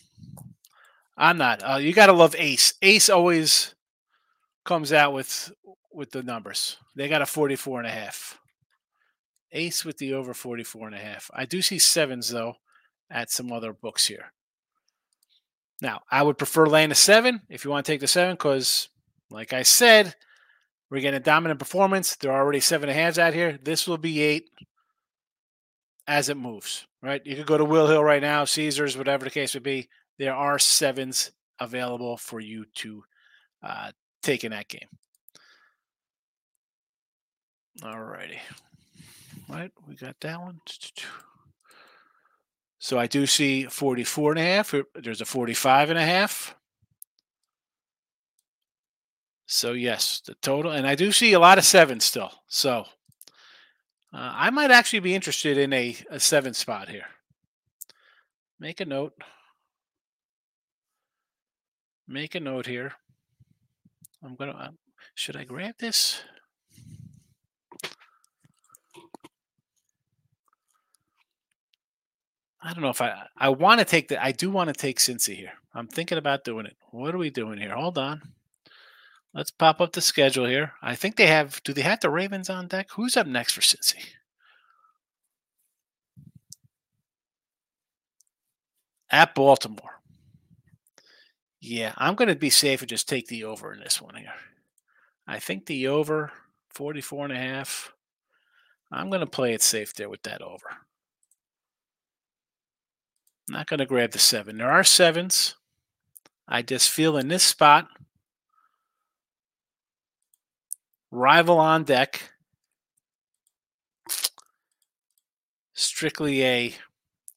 I'm 1.16 1.38
not. 1.38 1.62
Uh, 1.62 1.76
you 1.76 1.92
got 1.92 2.06
to 2.06 2.12
love 2.12 2.34
Ace. 2.38 2.74
Ace 2.82 3.08
always 3.08 3.74
comes 4.68 4.92
out 4.92 5.14
with 5.14 5.50
with 5.90 6.10
the 6.10 6.22
numbers. 6.22 6.76
They 6.94 7.08
got 7.08 7.22
a 7.22 7.26
44 7.26 7.78
and 7.78 7.88
a 7.88 7.90
half. 7.90 8.38
Ace 9.52 9.82
with 9.82 9.96
the 9.96 10.12
over 10.12 10.34
44 10.34 10.88
and 10.88 10.94
a 10.94 10.98
half. 10.98 11.30
I 11.32 11.46
do 11.46 11.62
see 11.62 11.78
sevens 11.78 12.28
though 12.28 12.54
at 13.10 13.30
some 13.30 13.50
other 13.50 13.72
books 13.72 14.06
here. 14.06 14.32
Now, 15.80 16.02
I 16.10 16.22
would 16.22 16.36
prefer 16.36 16.66
laying 16.66 16.90
a 16.90 16.94
seven 16.94 17.40
if 17.48 17.64
you 17.64 17.70
want 17.70 17.86
to 17.86 17.92
take 17.92 18.00
the 18.00 18.06
seven 18.06 18.34
because, 18.34 18.90
like 19.30 19.54
I 19.54 19.62
said, 19.62 20.14
we're 20.90 21.00
getting 21.00 21.16
a 21.16 21.24
dominant 21.24 21.58
performance. 21.58 22.16
There 22.16 22.30
are 22.30 22.42
already 22.42 22.60
seven 22.60 22.90
halves 22.90 23.18
out 23.18 23.32
here. 23.32 23.58
This 23.62 23.88
will 23.88 23.96
be 23.96 24.20
eight 24.20 24.50
as 26.06 26.28
it 26.28 26.36
moves, 26.36 26.86
right? 27.02 27.24
You 27.24 27.36
could 27.36 27.46
go 27.46 27.56
to 27.56 27.64
Will 27.64 27.86
Hill 27.86 28.04
right 28.04 28.20
now, 28.20 28.44
Caesars, 28.44 28.98
whatever 28.98 29.24
the 29.24 29.30
case 29.30 29.54
would 29.54 29.62
be. 29.62 29.88
There 30.18 30.34
are 30.34 30.58
sevens 30.58 31.30
available 31.58 32.18
for 32.18 32.40
you 32.40 32.66
to 32.76 33.04
uh, 33.62 33.92
take 34.22 34.44
in 34.44 34.52
that 34.52 34.68
game. 34.68 34.88
All 37.82 38.00
righty. 38.00 38.38
Right, 39.48 39.70
we 39.86 39.94
got 39.94 40.16
that 40.20 40.40
one. 40.40 40.60
So 42.78 42.98
I 42.98 43.06
do 43.06 43.26
see 43.26 43.64
44 43.64 44.32
and 44.32 44.40
a 44.40 44.42
half. 44.42 44.74
er, 44.74 44.84
There's 44.94 45.20
a 45.20 45.24
45 45.24 45.90
and 45.90 45.98
a 45.98 46.04
half. 46.04 46.54
So 49.46 49.72
yes, 49.72 50.20
the 50.20 50.34
total, 50.34 50.72
and 50.72 50.86
I 50.86 50.94
do 50.94 51.10
see 51.10 51.32
a 51.32 51.40
lot 51.40 51.56
of 51.56 51.64
sevens 51.64 52.04
still. 52.04 52.30
So 52.48 52.84
uh, 54.12 54.32
I 54.34 54.50
might 54.50 54.70
actually 54.70 55.00
be 55.00 55.14
interested 55.14 55.56
in 55.56 55.72
a, 55.72 55.96
a 56.10 56.20
seven 56.20 56.52
spot 56.52 56.90
here. 56.90 57.06
Make 58.60 58.80
a 58.80 58.84
note. 58.84 59.14
Make 62.06 62.34
a 62.34 62.40
note 62.40 62.66
here. 62.66 62.92
I'm 64.22 64.34
gonna. 64.34 64.52
Uh, 64.52 64.70
should 65.14 65.36
I 65.36 65.44
grab 65.44 65.74
this? 65.78 66.22
I 72.60 72.72
don't 72.72 72.82
know 72.82 72.90
if 72.90 73.00
I. 73.00 73.26
I 73.36 73.48
want 73.50 73.78
to 73.78 73.84
take 73.84 74.08
the. 74.08 74.22
I 74.22 74.32
do 74.32 74.50
want 74.50 74.68
to 74.68 74.74
take 74.74 74.98
Cincy 74.98 75.36
here. 75.36 75.52
I'm 75.74 75.86
thinking 75.86 76.18
about 76.18 76.44
doing 76.44 76.66
it. 76.66 76.76
What 76.90 77.14
are 77.14 77.18
we 77.18 77.30
doing 77.30 77.58
here? 77.58 77.74
Hold 77.74 77.98
on. 77.98 78.22
Let's 79.32 79.50
pop 79.50 79.80
up 79.80 79.92
the 79.92 80.00
schedule 80.00 80.46
here. 80.46 80.72
I 80.82 80.96
think 80.96 81.16
they 81.16 81.28
have. 81.28 81.62
Do 81.62 81.72
they 81.72 81.82
have 81.82 82.00
the 82.00 82.10
Ravens 82.10 82.50
on 82.50 82.66
deck? 82.66 82.88
Who's 82.96 83.16
up 83.16 83.26
next 83.26 83.52
for 83.52 83.60
Cincy? 83.60 84.04
At 89.10 89.34
Baltimore. 89.34 89.97
Yeah, 91.60 91.92
I'm 91.96 92.14
going 92.14 92.28
to 92.28 92.36
be 92.36 92.50
safe 92.50 92.82
and 92.82 92.88
just 92.88 93.08
take 93.08 93.26
the 93.26 93.44
over 93.44 93.72
in 93.72 93.80
this 93.80 94.00
one 94.00 94.14
here. 94.14 94.32
I 95.26 95.38
think 95.40 95.66
the 95.66 95.88
over 95.88 96.32
44 96.70 97.26
and 97.26 97.34
a 97.34 97.36
half. 97.36 97.92
I'm 98.90 99.10
going 99.10 99.20
to 99.20 99.26
play 99.26 99.52
it 99.52 99.62
safe 99.62 99.92
there 99.94 100.08
with 100.08 100.22
that 100.22 100.40
over. 100.40 100.66
Not 103.48 103.66
going 103.66 103.78
to 103.78 103.86
grab 103.86 104.12
the 104.12 104.18
seven. 104.18 104.58
There 104.58 104.70
are 104.70 104.84
sevens. 104.84 105.54
I 106.46 106.62
just 106.62 106.88
feel 106.88 107.16
in 107.16 107.28
this 107.28 107.42
spot, 107.42 107.88
rival 111.10 111.58
on 111.58 111.84
deck, 111.84 112.30
strictly 115.74 116.44
a 116.44 116.74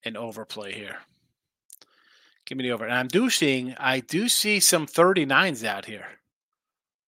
an 0.04 0.16
overplay 0.16 0.74
here. 0.74 0.98
Give 2.52 2.58
me 2.58 2.66
the 2.66 2.74
over. 2.74 2.84
And 2.84 2.94
I'm 2.94 3.08
do 3.08 3.30
seeing, 3.30 3.76
I 3.80 4.02
do 4.02 4.28
see 4.28 4.60
some 4.60 4.86
39s 4.86 5.64
out 5.64 5.86
here 5.86 6.06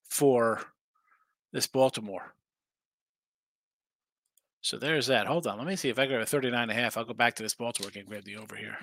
for 0.10 0.62
this 1.52 1.68
Baltimore. 1.68 2.34
So 4.62 4.78
there's 4.78 5.08
that. 5.08 5.28
Hold 5.28 5.46
on. 5.46 5.58
Let 5.58 5.68
me 5.68 5.76
see 5.76 5.90
if 5.90 6.00
I 6.00 6.06
grab 6.06 6.22
a 6.22 6.26
39 6.26 6.62
and 6.62 6.72
a 6.72 6.74
half. 6.74 6.96
I'll 6.96 7.04
go 7.04 7.14
back 7.14 7.36
to 7.36 7.44
this 7.44 7.56
Baltimore 7.56 7.92
and 7.94 8.08
grab 8.08 8.24
the 8.24 8.38
over 8.38 8.56
here. 8.56 8.78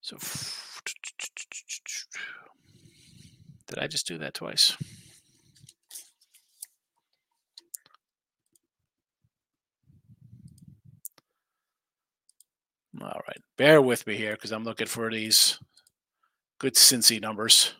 So 0.00 0.16
did 3.66 3.78
I 3.78 3.86
just 3.86 4.06
do 4.06 4.16
that 4.16 4.32
twice? 4.32 4.78
All 13.00 13.20
right. 13.26 13.40
Bear 13.56 13.82
with 13.82 14.06
me 14.06 14.16
here 14.16 14.34
because 14.34 14.52
I'm 14.52 14.64
looking 14.64 14.86
for 14.86 15.10
these 15.10 15.58
good 16.58 16.74
Cincy 16.74 17.20
numbers. 17.20 17.74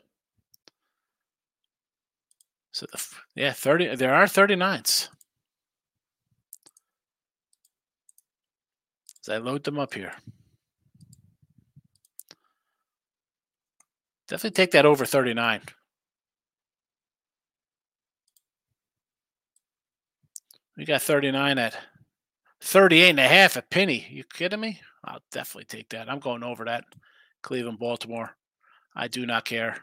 So 2.73 2.87
the 2.91 3.01
yeah, 3.37 3.53
30 3.53 3.95
there 3.97 4.15
are 4.15 4.25
39s. 4.25 5.09
As 9.21 9.29
I 9.29 9.39
load 9.39 9.65
them 9.65 9.79
up 9.79 9.95
here. 9.95 10.13
Definitely 14.27 14.51
take 14.51 14.73
that 14.73 14.87
over 14.87 15.07
39. 15.07 15.61
We 20.77 20.85
got 20.85 21.03
39 21.03 21.59
at 21.59 21.79
38 22.65 23.11
and 23.11 23.21
a 23.21 23.29
half 23.29 23.59
at 23.59 23.69
Penny. 23.69 24.07
You 24.11 24.25
kidding 24.25 24.59
me? 24.59 24.81
I'll 25.05 25.21
definitely 25.31 25.67
take 25.67 25.91
that. 25.91 26.09
I'm 26.09 26.19
going 26.19 26.43
over 26.43 26.65
that. 26.65 26.85
Cleveland, 27.43 27.79
Baltimore. 27.79 28.31
I 28.97 29.07
do 29.07 29.27
not 29.27 29.45
care. 29.45 29.77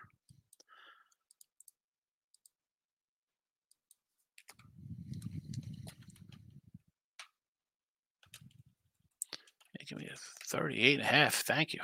Give 9.87 9.99
me 9.99 10.07
a 10.07 10.15
38 10.47 10.93
and 10.93 11.01
a 11.01 11.05
half. 11.05 11.35
Thank 11.35 11.73
you. 11.73 11.81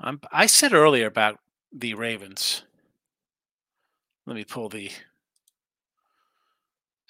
I'm, 0.00 0.20
I 0.32 0.46
said 0.46 0.72
earlier 0.72 1.06
about 1.06 1.38
the 1.72 1.94
Ravens. 1.94 2.64
Let 4.26 4.34
me 4.34 4.44
pull 4.44 4.68
the 4.68 4.90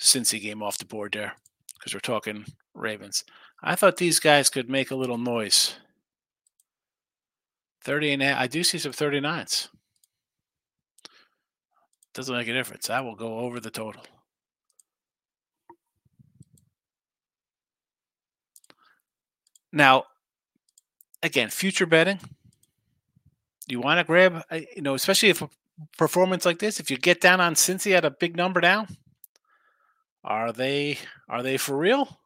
Cincy 0.01 0.41
game 0.41 0.63
off 0.63 0.79
the 0.79 0.87
board 0.87 1.13
there 1.13 1.35
because 1.75 1.95
we're 1.95 2.01
talking 2.01 2.47
Ravens. 2.75 3.25
I 3.63 3.75
thought 3.75 3.99
these 3.99 4.19
guys 4.19 4.49
could 4.49 4.71
make 4.71 4.91
a 4.91 4.97
little 4.97 5.19
noise. 5.19 5.75
30 7.83 8.13
and 8.13 8.23
a, 8.23 8.39
I 8.39 8.47
do 8.47 8.63
see 8.65 8.79
some 8.79 8.93
39s. 8.93 9.69
Doesn't 12.13 12.35
make 12.35 12.49
a 12.49 12.53
difference. 12.53 12.91
I 12.91 13.01
will 13.01 13.15
go 13.15 13.39
over 13.39 13.61
the 13.61 13.71
total. 13.71 14.03
Now, 19.73 20.05
again, 21.23 21.49
future 21.51 21.87
betting. 21.87 22.19
You 23.69 23.81
want 23.81 23.99
to 23.99 24.05
grab, 24.05 24.43
uh, 24.51 24.61
you 24.75 24.83
know, 24.83 24.95
especially 24.95 25.29
if 25.29 25.43
a 25.43 25.51
performance 25.97 26.45
like 26.45 26.59
this, 26.59 26.81
if 26.81 26.91
you 26.91 26.97
get 26.97 27.21
down 27.21 27.41
on 27.41 27.55
Cincy 27.55 27.93
at 27.93 28.05
a 28.05 28.11
big 28.11 28.37
number 28.37 28.61
down, 28.61 28.89
are 30.23 30.53
they 30.53 30.99
are 31.29 31.43
they 31.43 31.57
for 31.57 31.77
real? 31.77 32.21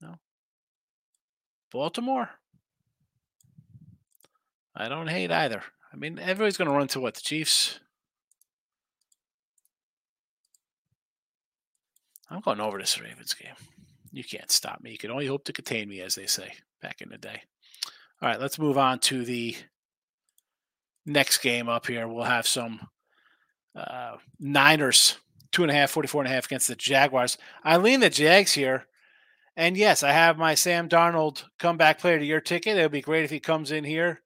No. 0.00 0.16
Baltimore. 1.70 2.30
I 4.74 4.88
don't 4.88 5.08
hate 5.08 5.30
either. 5.30 5.62
I 5.92 5.96
mean, 5.96 6.18
everybody's 6.18 6.56
going 6.56 6.70
to 6.70 6.76
run 6.76 6.88
to 6.88 7.00
what 7.00 7.14
the 7.14 7.20
Chiefs. 7.20 7.80
I'm 12.30 12.40
going 12.40 12.60
over 12.60 12.78
this 12.78 13.00
Ravens 13.00 13.34
game. 13.34 13.54
You 14.12 14.22
can't 14.22 14.50
stop 14.50 14.80
me. 14.80 14.92
You 14.92 14.98
can 14.98 15.10
only 15.10 15.26
hope 15.26 15.44
to 15.44 15.52
contain 15.52 15.88
me, 15.88 16.00
as 16.00 16.14
they 16.14 16.26
say 16.26 16.52
back 16.80 17.00
in 17.00 17.08
the 17.08 17.18
day. 17.18 17.42
All 18.22 18.28
right, 18.28 18.40
let's 18.40 18.58
move 18.58 18.78
on 18.78 19.00
to 19.00 19.24
the 19.24 19.56
next 21.06 21.38
game 21.38 21.68
up 21.68 21.86
here. 21.86 22.06
We'll 22.06 22.24
have 22.24 22.46
some 22.46 22.80
uh, 23.74 24.16
Niners, 24.38 25.16
two 25.52 25.62
and 25.62 25.70
a 25.70 25.74
half, 25.74 25.90
44 25.90 26.22
and 26.22 26.30
a 26.30 26.34
half 26.34 26.46
against 26.46 26.68
the 26.68 26.76
Jaguars. 26.76 27.38
I 27.64 27.76
lean 27.76 28.00
the 28.00 28.10
Jags 28.10 28.52
here. 28.52 28.86
And 29.56 29.76
yes, 29.76 30.02
I 30.02 30.12
have 30.12 30.38
my 30.38 30.54
Sam 30.54 30.88
Darnold 30.88 31.44
comeback 31.58 31.98
player 31.98 32.18
to 32.18 32.24
your 32.24 32.40
ticket. 32.40 32.78
It 32.78 32.82
would 32.82 32.92
be 32.92 33.02
great 33.02 33.24
if 33.24 33.30
he 33.30 33.40
comes 33.40 33.70
in 33.70 33.84
here 33.84 34.20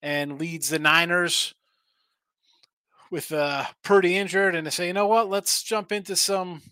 and 0.00 0.38
leads 0.38 0.68
the 0.68 0.78
Niners 0.78 1.54
with 3.10 3.32
uh, 3.32 3.64
Purdy 3.82 4.16
injured 4.16 4.54
and 4.54 4.64
to 4.64 4.70
say, 4.70 4.86
you 4.86 4.92
know 4.92 5.08
what, 5.08 5.28
let's 5.28 5.62
jump 5.62 5.92
into 5.92 6.16
some 6.16 6.62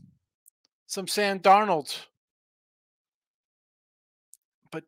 some 0.87 1.07
Sam 1.07 1.39
Darnold 1.39 1.99
but 4.71 4.85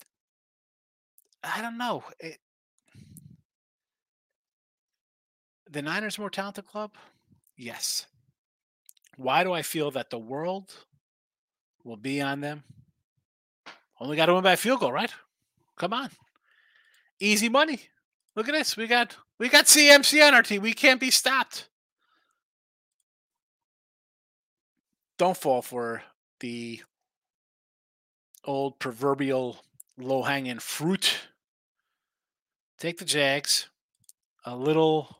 I 1.42 1.62
don't 1.62 1.78
know. 1.78 2.04
It, 2.18 2.38
the 5.70 5.82
Niners 5.82 6.18
more 6.18 6.30
talented 6.30 6.66
club? 6.66 6.92
Yes. 7.56 8.06
Why 9.20 9.44
do 9.44 9.52
I 9.52 9.60
feel 9.60 9.90
that 9.90 10.08
the 10.08 10.18
world 10.18 10.72
will 11.84 11.98
be 11.98 12.22
on 12.22 12.40
them? 12.40 12.64
Only 14.00 14.16
got 14.16 14.26
to 14.26 14.34
win 14.34 14.42
by 14.42 14.54
a 14.54 14.56
field 14.56 14.80
goal, 14.80 14.92
right? 14.92 15.12
Come 15.76 15.92
on. 15.92 16.08
Easy 17.20 17.50
money. 17.50 17.82
Look 18.34 18.48
at 18.48 18.52
this. 18.52 18.78
We 18.78 18.86
got 18.86 19.14
we 19.38 19.50
got 19.50 19.66
CMC 19.66 20.26
on 20.26 20.32
our 20.32 20.42
team. 20.42 20.62
We 20.62 20.72
can't 20.72 20.98
be 20.98 21.10
stopped. 21.10 21.68
Don't 25.18 25.36
fall 25.36 25.60
for 25.60 26.02
the 26.40 26.80
old 28.46 28.78
proverbial 28.78 29.58
low 29.98 30.22
hanging 30.22 30.60
fruit. 30.60 31.18
Take 32.78 32.96
the 32.96 33.04
Jags. 33.04 33.68
A 34.46 34.56
little 34.56 35.14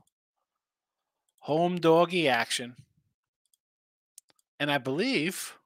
home 1.40 1.78
doggy 1.78 2.30
action. 2.30 2.76
And 4.60 4.70
I 4.70 4.76
believe, 4.76 5.56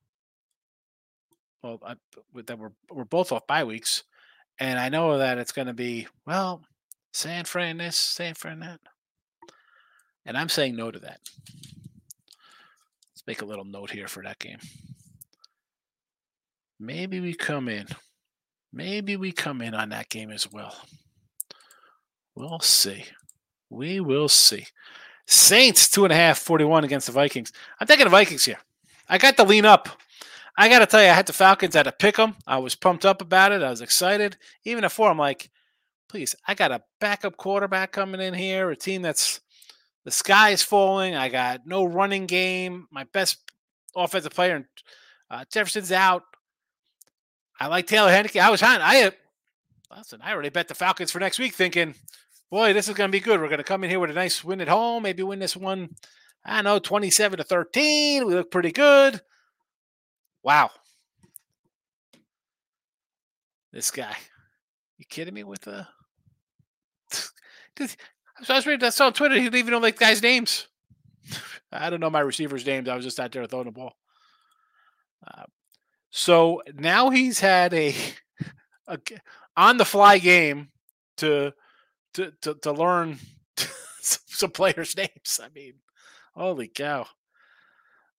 well, 1.63 1.81
I, 1.85 1.97
that 2.47 2.59
we're, 2.59 2.73
we're 2.91 3.05
both 3.05 3.33
off 3.33 3.47
bye 3.49 3.65
weeks. 3.65 4.05
And 4.61 4.79
I 4.79 4.89
know 4.89 5.19
that 5.19 5.39
it's 5.39 5.51
going 5.51 5.67
to 5.67 5.75
be, 5.75 6.07
well, 6.27 6.63
San 7.13 7.45
Fran 7.45 7.77
this, 7.77 7.99
San 7.99 8.35
Fran 8.35 8.61
that. 8.61 8.81
And 10.25 10.39
I'm 10.39 10.49
saying 10.49 10.77
no 10.77 10.93
to 10.93 11.01
that. 11.01 11.21
Let's 13.11 13.25
make 13.27 13.43
a 13.43 13.47
little 13.47 13.65
note 13.65 13.91
here 13.91 14.07
for 14.07 14.23
that 14.23 14.39
game. 14.39 14.59
Maybe 16.79 17.21
we 17.21 17.35
come 17.35 17.69
in. 17.69 17.87
Maybe 18.73 19.17
we 19.17 19.33
come 19.33 19.61
in 19.61 19.75
on 19.75 19.89
that 19.91 20.09
game 20.09 20.31
as 20.31 20.51
well. 20.51 20.75
We'll 22.37 22.61
see. 22.61 23.05
We 23.71 24.01
will 24.01 24.29
see. 24.29 24.67
Saints, 25.27 25.89
two 25.89 26.05
and 26.05 26.13
a 26.13 26.17
half, 26.17 26.39
41 26.39 26.85
against 26.85 27.07
the 27.07 27.13
Vikings. 27.13 27.53
I'm 27.81 27.87
taking 27.87 28.05
the 28.05 28.11
Vikings 28.11 28.45
here. 28.45 28.59
I 29.09 29.19
got 29.19 29.37
to 29.37 29.45
lean 29.45 29.65
up. 29.65 29.89
I 30.57 30.69
got 30.69 30.79
to 30.81 30.87
tell 30.87 31.03
you, 31.03 31.09
I 31.09 31.15
had 31.15 31.27
the 31.27 31.33
Falcons. 31.33 31.75
I 31.75 31.81
had 31.81 31.85
to 31.85 31.93
pick 31.93 32.17
them. 32.17 32.37
I 32.47 32.59
was 32.59 32.75
pumped 32.75 33.05
up 33.05 33.21
about 33.21 33.53
it. 33.53 33.63
I 33.63 33.71
was 33.71 33.81
excited. 33.81 34.37
Even 34.65 34.85
at 34.85 34.93
four, 34.93 35.11
I'm 35.11 35.19
like, 35.19 35.51
please, 36.09 36.37
I 36.47 36.55
got 36.55 36.71
a 36.71 36.83
backup 37.01 37.37
quarterback 37.37 37.93
coming 37.93 38.21
in 38.21 38.35
here, 38.35 38.71
a 38.71 38.77
team 38.77 39.03
that's 39.03 39.41
the 40.05 40.11
sky 40.11 40.51
is 40.51 40.63
falling. 40.63 41.17
I 41.17 41.29
got 41.29 41.67
no 41.67 41.85
running 41.85 42.27
game. 42.27 42.87
My 42.91 43.05
best 43.13 43.39
offensive 43.97 44.33
player, 44.33 44.69
uh, 45.31 45.45
Jefferson's 45.51 45.93
out. 45.93 46.23
I 47.59 47.69
like 47.69 47.87
Taylor 47.87 48.11
Heinicke. 48.11 48.41
I 48.41 48.51
was 48.51 48.61
trying. 48.61 48.81
I 48.83 49.11
listen, 49.97 50.21
I 50.23 50.33
already 50.33 50.51
bet 50.51 50.69
the 50.69 50.75
Falcons 50.75 51.11
for 51.11 51.21
next 51.21 51.39
week, 51.39 51.55
thinking, 51.55 51.95
boy, 52.51 52.73
this 52.73 52.89
is 52.89 52.95
going 52.95 53.09
to 53.09 53.13
be 53.13 53.21
good. 53.21 53.41
We're 53.41 53.49
going 53.49 53.59
to 53.59 53.65
come 53.65 53.85
in 53.85 53.91
here 53.91 54.01
with 54.01 54.11
a 54.11 54.15
nice 54.15 54.45
win 54.45 54.61
at 54.61 54.69
home. 54.69 55.03
Maybe 55.03 55.23
win 55.23 55.39
this 55.39 55.57
one. 55.57 55.91
I 56.45 56.63
know, 56.63 56.79
27 56.79 57.39
to 57.39 57.45
13. 57.45 58.27
We 58.27 58.35
look 58.35 58.51
pretty 58.51 58.73
good. 58.73 59.21
Wow. 60.43 60.71
This 63.73 63.91
guy. 63.91 64.17
You 64.99 65.07
kidding 65.09 65.35
me 65.35 65.43
with 65.43 65.63
the 65.63 65.87
I 68.49 68.55
was 68.55 68.67
reading 68.67 68.81
that 68.81 69.01
on 69.01 69.13
Twitter. 69.13 69.37
He 69.37 69.43
didn't 69.43 69.59
even 69.59 69.73
know 69.73 69.79
like 69.79 69.99
guys' 69.99 70.23
names. 70.23 70.69
I 71.73 71.91
don't 71.91 72.01
know 72.01 72.11
my 72.11 72.21
receivers' 72.21 72.67
names. 72.67 72.89
I 72.89 72.97
was 72.97 73.05
just 73.05 73.19
out 73.19 73.33
there 73.33 73.47
throwing 73.47 73.67
the 73.67 73.73
ball. 73.73 73.95
Uh, 75.27 75.45
so 76.11 76.63
now 76.75 77.11
he's 77.11 77.41
had 77.41 77.73
a, 77.75 77.95
a 78.87 78.99
on 79.57 79.77
the 79.77 79.85
fly 79.85 80.19
game 80.19 80.69
to 81.19 81.53
to 82.15 82.33
to, 82.43 82.55
to 82.55 82.73
learn 82.73 83.19
some 83.97 84.51
players' 84.51 84.97
names. 84.97 85.41
I 85.43 85.49
mean, 85.55 85.75
holy 86.35 86.69
cow! 86.69 87.07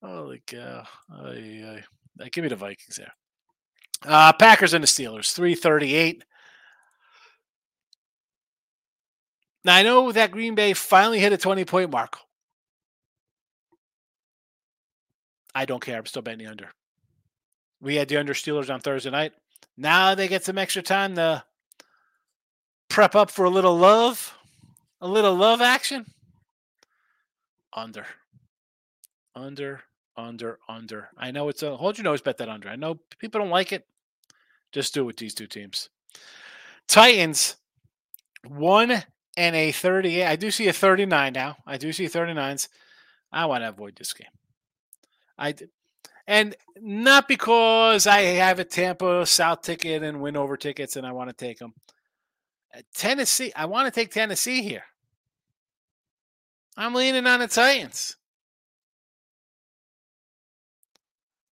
Holy 0.04 0.42
cow! 0.46 0.84
Ay, 1.12 1.84
ay. 2.20 2.28
Give 2.30 2.44
me 2.44 2.50
the 2.50 2.56
Vikings 2.56 2.96
there. 2.98 3.14
Uh, 4.06 4.34
Packers 4.34 4.74
and 4.74 4.84
the 4.84 4.88
Steelers, 4.88 5.34
three 5.34 5.56
thirty-eight. 5.56 6.24
Now 9.66 9.76
I 9.76 9.84
know 9.84 10.12
that 10.12 10.32
Green 10.32 10.54
Bay 10.54 10.74
finally 10.74 11.20
hit 11.20 11.34
a 11.34 11.38
20 11.38 11.66
point 11.66 11.90
mark. 11.90 12.18
I 15.56 15.66
don't 15.66 15.82
care. 15.82 15.98
I'm 15.98 16.06
still 16.06 16.22
betting 16.22 16.46
the 16.46 16.52
under. 16.52 16.70
We 17.82 17.96
had 17.96 18.08
the 18.08 18.18
under 18.18 18.36
Steelers 18.36 18.72
on 18.72 18.80
Thursday 18.80 19.10
night. 19.10 19.34
Now 19.76 20.14
they 20.14 20.28
get 20.28 20.44
some 20.44 20.60
extra 20.60 20.84
time 20.84 21.16
to 21.16 21.44
prep 22.90 23.16
up 23.16 23.32
for 23.32 23.46
a 23.46 23.50
little 23.50 23.76
love, 23.76 24.38
a 25.02 25.08
little 25.08 25.34
love 25.34 25.62
action. 25.62 26.06
Under. 27.76 28.08
Under, 29.36 29.82
under, 30.16 30.60
under. 30.68 31.10
I 31.18 31.32
know 31.32 31.50
it's 31.50 31.62
a 31.62 31.76
hold 31.76 31.98
your 31.98 32.06
nose, 32.06 32.22
bet 32.22 32.38
that 32.38 32.50
under. 32.50 32.70
I 32.70 32.78
know 32.78 33.00
people 33.20 33.42
don't 33.42 33.50
like 33.50 33.74
it. 33.74 33.86
Just 34.72 34.94
do 34.94 35.02
it 35.02 35.06
with 35.06 35.18
these 35.18 35.34
two 35.34 35.48
teams. 35.48 35.90
Titans, 36.88 37.58
one 38.48 39.04
and 39.38 39.56
a 39.56 39.72
38. 39.72 40.26
I 40.26 40.36
do 40.38 40.52
see 40.52 40.68
a 40.68 40.74
39 40.74 41.34
now. 41.34 41.58
I 41.68 41.78
do 41.78 41.92
see 41.92 42.06
39s. 42.06 42.70
I 43.32 43.46
want 43.46 43.64
to 43.64 43.70
avoid 43.70 43.96
this 43.98 44.14
game. 44.14 44.28
I 45.38 45.54
and 46.28 46.56
not 46.80 47.28
because 47.28 48.08
I 48.08 48.22
have 48.22 48.60
a 48.60 48.66
Tampa 48.66 49.26
South 49.26 49.62
ticket 49.62 50.02
and 50.02 50.22
win 50.22 50.38
over 50.38 50.58
tickets 50.58 50.96
and 50.96 51.06
I 51.06 51.12
want 51.12 51.30
to 51.30 51.36
take 51.36 51.60
them. 51.60 51.74
Uh, 52.76 52.82
Tennessee, 52.94 53.52
I 53.56 53.66
want 53.66 53.86
to 53.86 53.92
take 53.92 54.12
Tennessee 54.12 54.64
here. 54.64 54.84
I'm 56.78 56.94
leaning 56.94 57.26
on 57.26 57.40
the 57.40 57.48
Titans. 57.48 58.18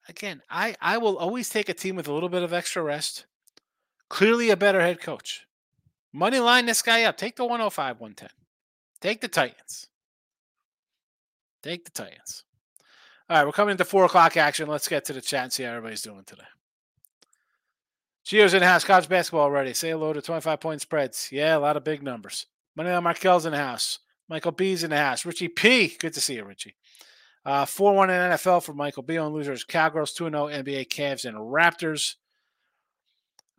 Again, 0.10 0.42
I, 0.50 0.76
I 0.82 0.98
will 0.98 1.18
always 1.18 1.50
take 1.50 1.70
a 1.70 1.74
team 1.74 1.96
with 1.96 2.08
a 2.08 2.14
little 2.14 2.30
bit 2.30 2.44
of 2.44 2.52
extra 2.52 2.84
rest. 2.84 3.26
Clearly 4.10 4.50
a 4.50 4.58
better 4.58 4.82
head 4.82 5.00
coach. 5.00 5.48
Money 6.12 6.40
line 6.40 6.66
this 6.66 6.82
guy 6.82 7.04
up. 7.04 7.18
Take 7.18 7.38
the 7.38 7.46
105, 7.46 8.00
110. 8.00 8.30
Take 9.02 9.22
the 9.22 9.28
Titans. 9.28 9.88
Take 11.64 11.86
the 11.86 11.92
Titans. 11.92 12.44
All 13.30 13.38
right, 13.38 13.46
we're 13.46 13.54
coming 13.54 13.72
into 13.72 13.86
four 13.86 14.06
o'clock 14.06 14.36
action. 14.36 14.68
Let's 14.68 14.88
get 14.88 15.06
to 15.06 15.14
the 15.14 15.22
chat 15.22 15.44
and 15.46 15.54
see 15.54 15.64
how 15.64 15.70
everybody's 15.70 16.02
doing 16.02 16.24
today. 16.26 16.44
Gio's 18.26 18.54
in 18.54 18.60
the 18.60 18.68
house. 18.68 18.84
College 18.84 19.10
basketball 19.10 19.44
already. 19.44 19.74
Say 19.74 19.90
hello 19.90 20.14
to 20.14 20.22
25 20.22 20.60
point 20.60 20.82
spreads. 20.82 21.30
Yeah, 21.32 21.58
a 21.58 21.60
lot 21.60 21.78
of 21.78 21.84
big 21.84 22.04
numbers. 22.04 22.46
Moneyline 22.78 23.04
Markel's 23.04 23.46
in 23.46 23.52
the 23.52 23.58
house. 23.58 24.00
Michael 24.30 24.52
B's 24.52 24.84
in 24.84 24.90
the 24.90 24.98
house. 24.98 25.26
Richie 25.26 25.48
P. 25.48 25.96
Good 26.00 26.14
to 26.14 26.22
see 26.22 26.36
you, 26.36 26.46
Richie. 26.46 26.76
Uh, 27.46 27.66
4 27.66 27.94
1 27.94 28.10
in 28.10 28.32
NFL 28.32 28.64
for 28.64 28.74
Michael 28.74 29.04
B. 29.04 29.18
on 29.18 29.34
losers. 29.34 29.64
Cowgirls 29.64 30.14
2 30.14 30.30
0 30.30 30.48
NBA 30.48 30.88
Cavs 30.88 31.26
and 31.26 31.38
Raptors. 31.38 32.16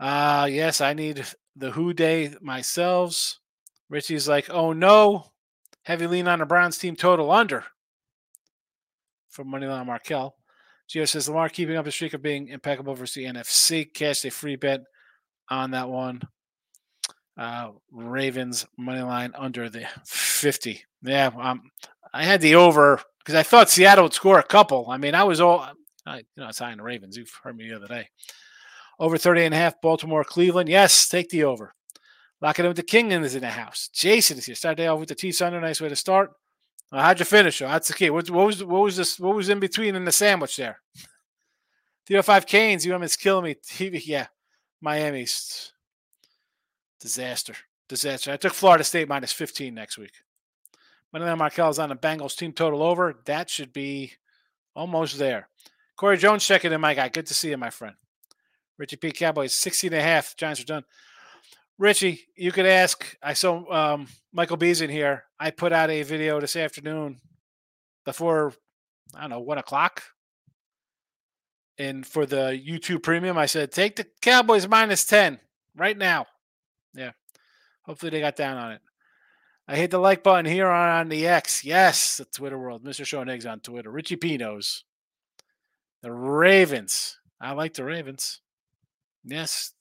Uh, 0.00 0.48
yes, 0.50 0.81
I 0.81 0.94
need 0.94 1.24
the 1.57 1.70
Who 1.70 1.92
Dey 1.92 2.35
myself. 2.40 3.38
Richie's 3.90 4.29
like, 4.29 4.48
oh 4.50 4.72
no, 4.72 5.33
heavy 5.83 6.07
lean 6.07 6.27
on 6.27 6.38
the 6.38 6.46
Browns 6.46 6.79
team 6.79 6.96
total 6.96 7.31
under 7.31 7.64
from 9.29 9.48
Moneyline 9.48 9.87
Markel. 9.87 10.35
Gio 10.88 11.09
says 11.09 11.29
Lamar 11.29 11.48
keeping 11.48 11.77
up 11.77 11.87
a 11.87 11.90
streak 11.90 12.14
of 12.14 12.22
being 12.22 12.48
impeccable 12.48 12.94
versus 12.94 13.14
the 13.14 13.24
NFC. 13.24 13.92
Cash 13.92 14.24
a 14.24 14.31
free 14.31 14.57
bet 14.57 14.83
on 15.48 15.70
that 15.72 15.88
one. 15.88 16.22
Uh, 17.37 17.70
Ravens 17.90 18.64
money 18.79 19.03
line 19.03 19.33
under 19.37 19.68
the 19.68 19.87
50. 20.05 20.85
Yeah, 21.03 21.31
um, 21.37 21.70
I 22.12 22.23
had 22.23 22.40
the 22.40 22.55
over 22.55 23.01
because 23.18 23.35
I 23.35 23.42
thought 23.42 23.70
Seattle 23.70 24.05
would 24.05 24.14
score 24.14 24.38
a 24.38 24.44
couple. 24.44 24.87
I 24.88 24.99
mean, 24.99 25.14
I 25.14 25.25
was 25.25 25.40
all, 25.40 25.66
I, 26.07 26.18
you 26.18 26.25
know, 26.37 26.49
it's 26.49 26.61
high 26.61 26.73
in 26.73 26.79
the 26.79 26.85
Ravens. 26.85 27.16
You've 27.16 27.37
heard 27.42 27.57
me 27.57 27.68
the 27.68 27.77
other 27.77 27.88
day. 27.88 28.09
Over 29.01 29.18
30 29.18 29.47
and 29.47 29.55
a 29.55 29.57
half, 29.57 29.81
Baltimore, 29.81 30.23
Cleveland. 30.23 30.68
Yes, 30.68 31.09
take 31.09 31.29
the 31.31 31.44
over. 31.44 31.75
Lock 32.40 32.59
it 32.59 32.64
in 32.64 32.68
with 32.68 32.77
the 32.77 32.83
King 32.83 33.11
is 33.11 33.35
in 33.35 33.40
the 33.40 33.49
house. 33.49 33.88
Jason 33.92 34.38
is 34.38 34.47
here. 34.47 34.55
Start 34.55 34.77
day 34.77 34.87
off 34.87 35.01
with 35.01 35.09
the 35.09 35.14
T 35.14 35.33
Thunder. 35.33 35.61
Nice 35.61 35.81
way 35.81 35.88
to 35.88 35.97
start. 35.97 36.31
Uh, 36.92 37.03
how'd 37.03 37.18
you 37.18 37.25
finish? 37.25 37.61
Oh, 37.62 37.68
that's 37.68 37.88
the 37.88 37.94
key. 37.94 38.11
What, 38.11 38.31
what, 38.31 38.47
was 38.47 38.62
what 38.62 38.83
was 38.83 38.97
this? 38.97 39.18
What 39.18 39.35
was 39.35 39.49
in 39.49 39.59
between 39.59 39.97
in 39.97 40.05
the 40.05 40.12
sandwich 40.12 40.57
there? 40.57 40.81
305 42.07 42.47
Canes. 42.47 42.85
You 42.85 42.94
is 42.97 43.16
killing 43.16 43.44
me. 43.44 43.57
Yeah, 44.05 44.27
Miami's 44.81 45.73
disaster. 47.05 47.55
Disaster. 47.87 48.33
I 48.33 48.38
took 48.38 48.55
Florida 48.55 48.83
State 48.83 49.09
minus 49.09 49.31
15 49.31 49.75
next 49.75 49.99
week. 49.99 50.14
Moneyline 51.14 51.37
Markel 51.37 51.69
is 51.69 51.79
on 51.79 51.90
the 51.90 51.97
Bengals 51.97 52.35
team 52.35 52.53
total 52.53 52.83
over. 52.83 53.21
That 53.27 53.51
should 53.51 53.75
be 53.75 54.12
almost 54.75 55.19
there. 55.19 55.49
Corey 55.97 56.17
Jones 56.17 56.45
checking 56.45 56.73
in, 56.73 56.81
my 56.81 56.95
guy. 56.95 57.11
Good 57.11 57.27
to 57.27 57.35
see 57.35 57.51
you, 57.51 57.59
my 57.59 57.69
friend. 57.69 57.95
Richie 58.79 58.97
P. 58.97 59.12
Cowboys, 59.12 59.55
16 59.55 59.93
and 59.93 60.01
a 60.01 60.03
half. 60.03 60.35
Giants 60.35 60.62
are 60.62 60.64
done. 60.64 60.85
Richie, 61.79 62.23
you 62.37 62.51
could 62.51 62.67
ask. 62.67 63.17
I 63.23 63.35
saw 63.35 63.71
um, 63.71 64.09
Michael 64.33 64.57
B's 64.57 64.81
in 64.81 64.90
here. 64.90 65.25
I 65.38 65.51
put 65.51 65.73
out 65.73 65.90
a 65.90 66.03
video 66.03 66.40
this 66.40 66.57
afternoon 66.57 67.21
before, 68.07 68.55
I 69.14 69.21
don't 69.21 69.31
know, 69.31 69.40
one 69.40 69.59
o'clock. 69.59 70.03
And 71.77 72.07
for 72.07 72.25
the 72.25 72.59
YouTube 72.67 73.03
premium, 73.03 73.37
I 73.37 73.47
said, 73.47 73.73
take 73.73 73.97
the 73.97 74.07
Cowboys 74.23 74.67
minus 74.67 75.05
10 75.05 75.38
right 75.77 75.99
now. 75.99 76.27
Yeah. 76.95 77.13
Hopefully 77.83 78.11
they 78.11 78.21
got 78.21 78.37
down 78.37 78.57
on 78.57 78.73
it. 78.73 78.81
I 79.67 79.77
hit 79.77 79.91
the 79.91 79.99
like 79.99 80.23
button 80.23 80.45
here 80.45 80.69
on, 80.69 81.09
the 81.09 81.27
X. 81.27 81.65
Yes, 81.65 82.19
the 82.19 82.27
Twitter 82.27 82.59
world. 82.59 82.85
Mr. 82.85 83.05
Sean 83.07 83.29
Higgs 83.29 83.47
on 83.47 83.61
Twitter. 83.61 83.91
Richie 83.91 84.17
P 84.17 84.37
knows. 84.37 84.85
The 86.03 86.13
Ravens. 86.13 87.19
I 87.41 87.53
like 87.53 87.75
the 87.75 87.85
Ravens. 87.85 88.41
Yes. 89.25 89.73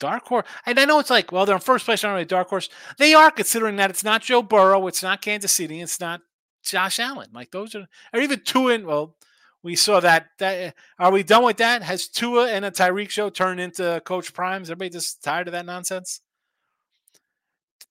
Dark 0.00 0.26
horse. 0.26 0.46
And 0.64 0.78
I 0.78 0.86
know 0.86 0.98
it's 0.98 1.10
like, 1.10 1.32
well, 1.32 1.44
they're 1.44 1.54
in 1.54 1.60
first 1.60 1.84
place 1.84 2.02
on 2.02 2.18
a 2.18 2.24
dark 2.24 2.48
horse. 2.48 2.68
They 2.98 3.14
are 3.14 3.30
considering 3.30 3.76
that 3.76 3.90
it's 3.90 4.04
not 4.04 4.22
Joe 4.22 4.42
Burrow, 4.42 4.86
it's 4.86 5.02
not 5.02 5.22
Kansas 5.22 5.52
City, 5.52 5.80
it's 5.80 6.00
not 6.00 6.20
Josh 6.62 6.98
Allen. 6.98 7.28
Like 7.32 7.50
those 7.50 7.74
are, 7.74 7.86
or 8.12 8.20
even 8.20 8.40
two 8.40 8.68
In, 8.68 8.86
well, 8.86 9.16
we 9.64 9.74
saw 9.74 9.98
that. 9.98 10.28
That 10.38 10.68
uh, 10.68 11.02
are 11.02 11.10
we 11.10 11.24
done 11.24 11.42
with 11.42 11.56
that? 11.56 11.82
Has 11.82 12.06
Tua 12.06 12.48
and 12.48 12.64
a 12.64 12.70
Tyreek 12.70 13.10
show 13.10 13.30
turned 13.30 13.58
into 13.58 14.00
Coach 14.04 14.32
Primes? 14.32 14.70
Everybody 14.70 14.90
just 14.90 15.24
tired 15.24 15.48
of 15.48 15.52
that 15.52 15.66
nonsense. 15.66 16.20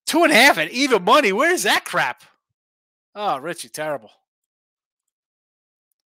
Two 0.06 0.24
and 0.24 0.32
a 0.32 0.36
half 0.36 0.58
at 0.58 0.72
even 0.72 1.04
money. 1.04 1.34
Where's 1.34 1.64
that 1.64 1.84
crap? 1.84 2.24
Oh, 3.16 3.38
Richie, 3.40 3.70
terrible. 3.70 4.12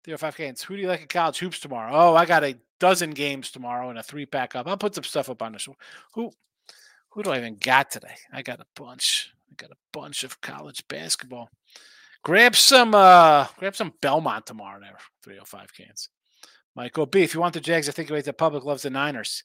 Three 0.04 0.14
or 0.14 0.20
five 0.20 0.38
games. 0.38 0.62
Who 0.62 0.76
do 0.76 0.82
you 0.84 0.88
like 0.88 1.02
at 1.02 1.10
college 1.10 1.40
hoops 1.40 1.60
tomorrow? 1.60 1.92
Oh, 1.94 2.16
I 2.16 2.26
got 2.26 2.44
a 2.44 2.56
dozen 2.80 3.12
games 3.12 3.50
tomorrow 3.50 3.90
and 3.90 3.98
a 3.98 4.04
three 4.04 4.28
pack 4.28 4.56
up. 4.56 4.68
I'll 4.68 4.78
put 4.78 4.94
some 4.94 5.04
stuff 5.04 5.30
up 5.30 5.42
on 5.42 5.58
show. 5.58 5.76
Who 6.14 6.32
who 7.10 7.24
do 7.24 7.32
I 7.32 7.38
even 7.38 7.56
got 7.56 7.90
today? 7.90 8.16
I 8.32 8.44
got 8.44 8.60
a 8.60 8.66
bunch. 8.76 9.34
I 9.50 9.56
got 9.56 9.72
a 9.72 9.78
bunch 9.92 10.24
of 10.24 10.42
college 10.42 10.88
basketball. 10.88 11.50
Grab 12.26 12.56
some 12.56 12.96
uh 12.96 13.46
grab 13.60 13.76
some 13.76 13.94
Belmont 14.02 14.48
tomorrow 14.48 14.80
there. 14.80 14.98
305 15.22 15.72
Canes. 15.76 16.10
Michael 16.76 17.06
B. 17.06 17.22
If 17.22 17.36
you 17.36 17.40
want 17.40 17.54
the 17.54 17.62
Jags, 17.62 17.88
I 17.88 17.92
think 17.92 18.10
the 18.10 18.34
public 18.34 18.66
loves 18.66 18.82
the 18.82 18.90
Niners. 18.90 19.44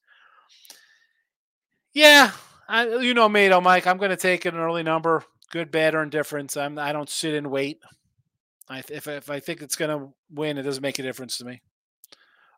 Yeah, 1.93 2.33
I, 2.67 2.87
you 2.87 3.13
know 3.13 3.29
me 3.29 3.49
though, 3.49 3.61
Mike. 3.61 3.87
I'm 3.87 3.99
going 3.99 4.13
to 4.13 4.17
take 4.17 4.47
an 4.47 4.57
early 4.57 4.83
number, 4.83 5.23
good, 5.51 5.71
bad, 5.71 5.95
or 5.95 6.03
indifference. 6.03 6.57
I'm 6.57 6.79
I 6.79 6.95
don't 6.95 7.11
sit 7.11 7.35
and 7.35 7.49
wait. 7.49 7.81
I, 8.71 8.79
if 8.79 9.07
if 9.07 9.29
I 9.29 9.41
think 9.41 9.61
it's 9.61 9.77
going 9.77 9.91
to 9.91 10.15
win, 10.31 10.57
it 10.57 10.63
doesn't 10.63 10.83
make 10.83 10.99
a 10.99 11.03
difference 11.03 11.37
to 11.37 11.45
me. 11.45 11.61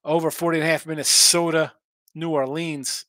Over 0.04 0.30
40 0.30 0.58
and 0.58 0.68
a 0.68 0.70
half 0.70 0.86
Minnesota, 0.86 1.72
New 2.14 2.30
Orleans. 2.30 3.06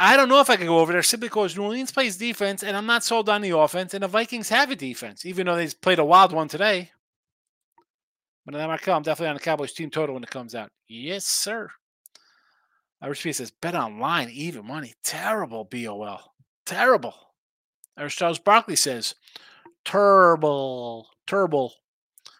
I 0.00 0.16
don't 0.16 0.28
know 0.28 0.40
if 0.40 0.50
I 0.50 0.56
could 0.56 0.66
go 0.66 0.80
over 0.80 0.92
there 0.92 1.02
simply 1.02 1.28
because 1.28 1.56
New 1.56 1.62
Orleans 1.62 1.92
plays 1.92 2.16
defense, 2.16 2.62
and 2.64 2.76
I'm 2.76 2.86
not 2.86 3.04
sold 3.04 3.28
on 3.28 3.42
the 3.42 3.56
offense. 3.56 3.94
And 3.94 4.02
the 4.02 4.08
Vikings 4.08 4.48
have 4.48 4.70
a 4.70 4.76
defense, 4.76 5.24
even 5.24 5.46
though 5.46 5.56
they 5.56 5.68
played 5.68 6.00
a 6.00 6.04
wild 6.04 6.32
one 6.32 6.48
today. 6.48 6.90
But 8.44 8.56
I'm 8.56 8.76
definitely 8.76 9.28
on 9.28 9.34
the 9.34 9.40
Cowboys 9.40 9.72
team 9.72 9.90
total 9.90 10.14
when 10.14 10.24
it 10.24 10.30
comes 10.30 10.54
out. 10.54 10.68
Yes, 10.88 11.24
sir. 11.24 11.70
Irish 13.00 13.22
P 13.22 13.32
says 13.32 13.50
bet 13.50 13.74
online, 13.74 14.28
even 14.30 14.66
money. 14.66 14.94
Terrible 15.04 15.64
BOL. 15.64 16.34
Terrible. 16.66 17.14
Irish 17.96 18.16
Charles 18.16 18.38
Barkley 18.38 18.76
says 18.76 19.14
turbo, 19.84 21.04
turbo. 21.26 21.70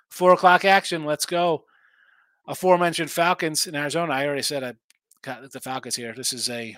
Four 0.09 0.33
o'clock 0.33 0.65
action. 0.65 1.05
Let's 1.05 1.27
go. 1.27 1.65
Aforementioned 2.47 3.11
Falcons 3.11 3.67
in 3.67 3.75
Arizona. 3.75 4.13
I 4.13 4.27
already 4.27 4.43
said 4.43 4.63
I 4.63 4.75
got 5.23 5.51
the 5.51 5.61
Falcons 5.61 5.97
here. 5.97 6.13
This 6.15 6.33
is 6.33 6.51
a 6.51 6.77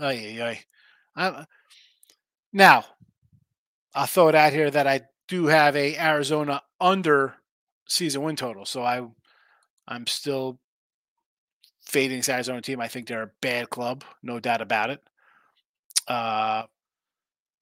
Ay, 0.00 0.40
ay, 0.42 0.60
ay. 1.16 1.44
now, 2.52 2.84
I'll 3.94 4.06
throw 4.06 4.28
it 4.28 4.34
out 4.34 4.52
here 4.52 4.70
that 4.70 4.86
I 4.86 5.02
do 5.28 5.46
have 5.46 5.76
a 5.76 5.96
Arizona 5.96 6.62
under 6.80 7.34
season 7.86 8.22
win 8.22 8.36
total. 8.36 8.64
So 8.64 8.82
I, 8.82 9.06
I'm 9.86 10.06
still 10.06 10.58
fading 11.82 12.18
this 12.18 12.28
Arizona 12.28 12.60
team. 12.60 12.80
I 12.80 12.88
think 12.88 13.06
they're 13.06 13.22
a 13.22 13.30
bad 13.40 13.70
club, 13.70 14.04
no 14.22 14.40
doubt 14.40 14.60
about 14.60 14.90
it. 14.90 15.00
Uh, 16.08 16.64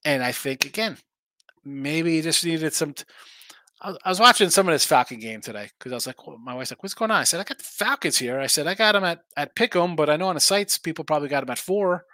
and 0.03 0.23
I 0.23 0.31
think 0.31 0.65
again, 0.65 0.97
maybe 1.63 2.21
just 2.21 2.43
needed 2.43 2.73
some. 2.73 2.93
T- 2.93 3.05
I, 3.81 3.95
I 4.03 4.09
was 4.09 4.19
watching 4.19 4.49
some 4.49 4.67
of 4.67 4.73
this 4.73 4.85
Falcon 4.85 5.19
game 5.19 5.39
today 5.39 5.69
because 5.77 5.91
I 5.91 5.95
was 5.95 6.07
like, 6.07 6.27
well, 6.27 6.37
my 6.37 6.53
wife's 6.53 6.71
like, 6.71 6.83
"What's 6.83 6.93
going 6.93 7.11
on?" 7.11 7.21
I 7.21 7.23
said, 7.23 7.39
"I 7.39 7.43
got 7.43 7.57
the 7.59 7.63
Falcons 7.63 8.17
here." 8.17 8.39
I 8.39 8.47
said, 8.47 8.67
"I 8.67 8.73
got 8.73 8.93
them 8.93 9.05
at 9.05 9.23
at 9.37 9.55
Pick'em, 9.55 9.95
but 9.95 10.09
I 10.09 10.17
know 10.17 10.27
on 10.27 10.35
the 10.35 10.41
sites 10.41 10.77
people 10.77 11.05
probably 11.05 11.29
got 11.29 11.41
them 11.41 11.51
at 11.51 11.57
four 11.57 12.05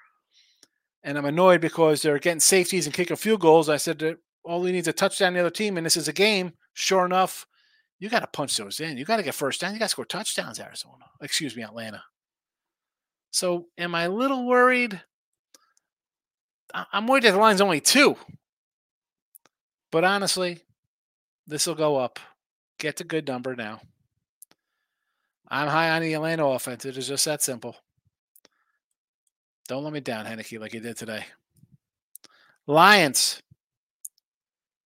and 1.03 1.17
I'm 1.17 1.25
annoyed 1.25 1.61
because 1.61 2.01
they're 2.01 2.19
getting 2.19 2.39
safeties 2.39 2.85
and 2.85 2.93
kicking 2.93 3.15
field 3.15 3.41
goals. 3.41 3.69
I 3.69 3.77
said 3.77 3.99
that 3.99 4.17
all 4.43 4.63
he 4.63 4.71
needs 4.71 4.87
a 4.87 4.93
touchdown 4.93 5.33
the 5.33 5.39
other 5.39 5.49
team, 5.49 5.77
and 5.77 5.85
this 5.85 5.97
is 5.97 6.07
a 6.07 6.13
game. 6.13 6.53
Sure 6.73 7.05
enough, 7.05 7.45
you 7.99 8.09
got 8.09 8.19
to 8.19 8.27
punch 8.27 8.57
those 8.57 8.79
in. 8.79 8.97
You 8.97 9.05
got 9.05 9.17
to 9.17 9.23
get 9.23 9.35
first 9.35 9.61
down. 9.61 9.73
You 9.73 9.79
got 9.79 9.85
to 9.85 9.89
score 9.89 10.05
touchdowns, 10.05 10.59
Arizona. 10.59 11.05
Excuse 11.21 11.55
me, 11.55 11.63
Atlanta. 11.63 12.03
So, 13.31 13.67
am 13.77 13.93
I 13.93 14.03
a 14.03 14.09
little 14.09 14.47
worried? 14.47 15.01
I'm 16.73 17.07
worried 17.07 17.23
that 17.23 17.31
the 17.31 17.37
line's 17.37 17.61
only 17.61 17.81
two. 17.81 18.15
But 19.91 20.03
honestly, 20.03 20.59
this 21.47 21.65
will 21.67 21.75
go 21.75 21.97
up. 21.97 22.19
Get 22.77 22.97
the 22.97 23.03
good 23.03 23.27
number 23.27 23.55
now. 23.55 23.81
I'm 25.47 25.67
high 25.67 25.89
on 25.89 26.01
the 26.01 26.13
Atlanta 26.13 26.45
offense. 26.45 26.85
It 26.85 26.95
is 26.95 27.07
just 27.07 27.25
that 27.25 27.41
simple. 27.41 27.75
Don't 29.69 29.83
let 29.83 29.93
me 29.93 29.99
down, 29.99 30.25
Heinicke, 30.25 30.59
like 30.59 30.73
you 30.73 30.79
did 30.79 30.97
today. 30.97 31.23
Lions. 32.65 33.39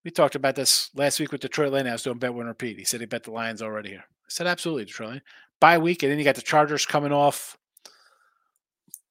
We 0.03 0.11
talked 0.11 0.35
about 0.35 0.55
this 0.55 0.89
last 0.93 1.21
week 1.21 1.31
with 1.31 1.39
Detroit 1.39 1.71
was 1.71 2.03
doing 2.03 2.17
bet 2.17 2.33
win 2.33 2.47
repeat. 2.47 2.77
He 2.77 2.83
said 2.83 2.99
he 2.99 3.05
bet 3.05 3.23
the 3.23 3.31
Lions 3.31 3.61
already 3.61 3.91
here. 3.91 4.03
I 4.03 4.27
said 4.27 4.45
absolutely, 4.45 4.83
Detroit. 4.83 5.21
Bye 5.61 5.77
week, 5.77 6.03
and 6.03 6.11
then 6.11 6.19
you 6.19 6.25
got 6.25 6.35
the 6.35 6.41
Chargers 6.41 6.85
coming 6.85 7.13
off. 7.13 7.57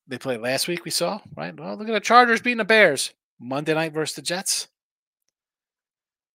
They 0.07 0.19
played 0.19 0.43
last 0.43 0.69
week. 0.69 0.85
We 0.85 0.91
saw 0.91 1.21
right. 1.39 1.59
Well, 1.59 1.75
look 1.75 1.89
at 1.89 1.95
the 1.95 2.01
Chargers 2.01 2.43
beating 2.43 2.59
the 2.59 2.65
Bears 2.67 3.15
Monday 3.41 3.73
night 3.73 3.95
versus 3.95 4.15
the 4.15 4.21
Jets. 4.21 4.69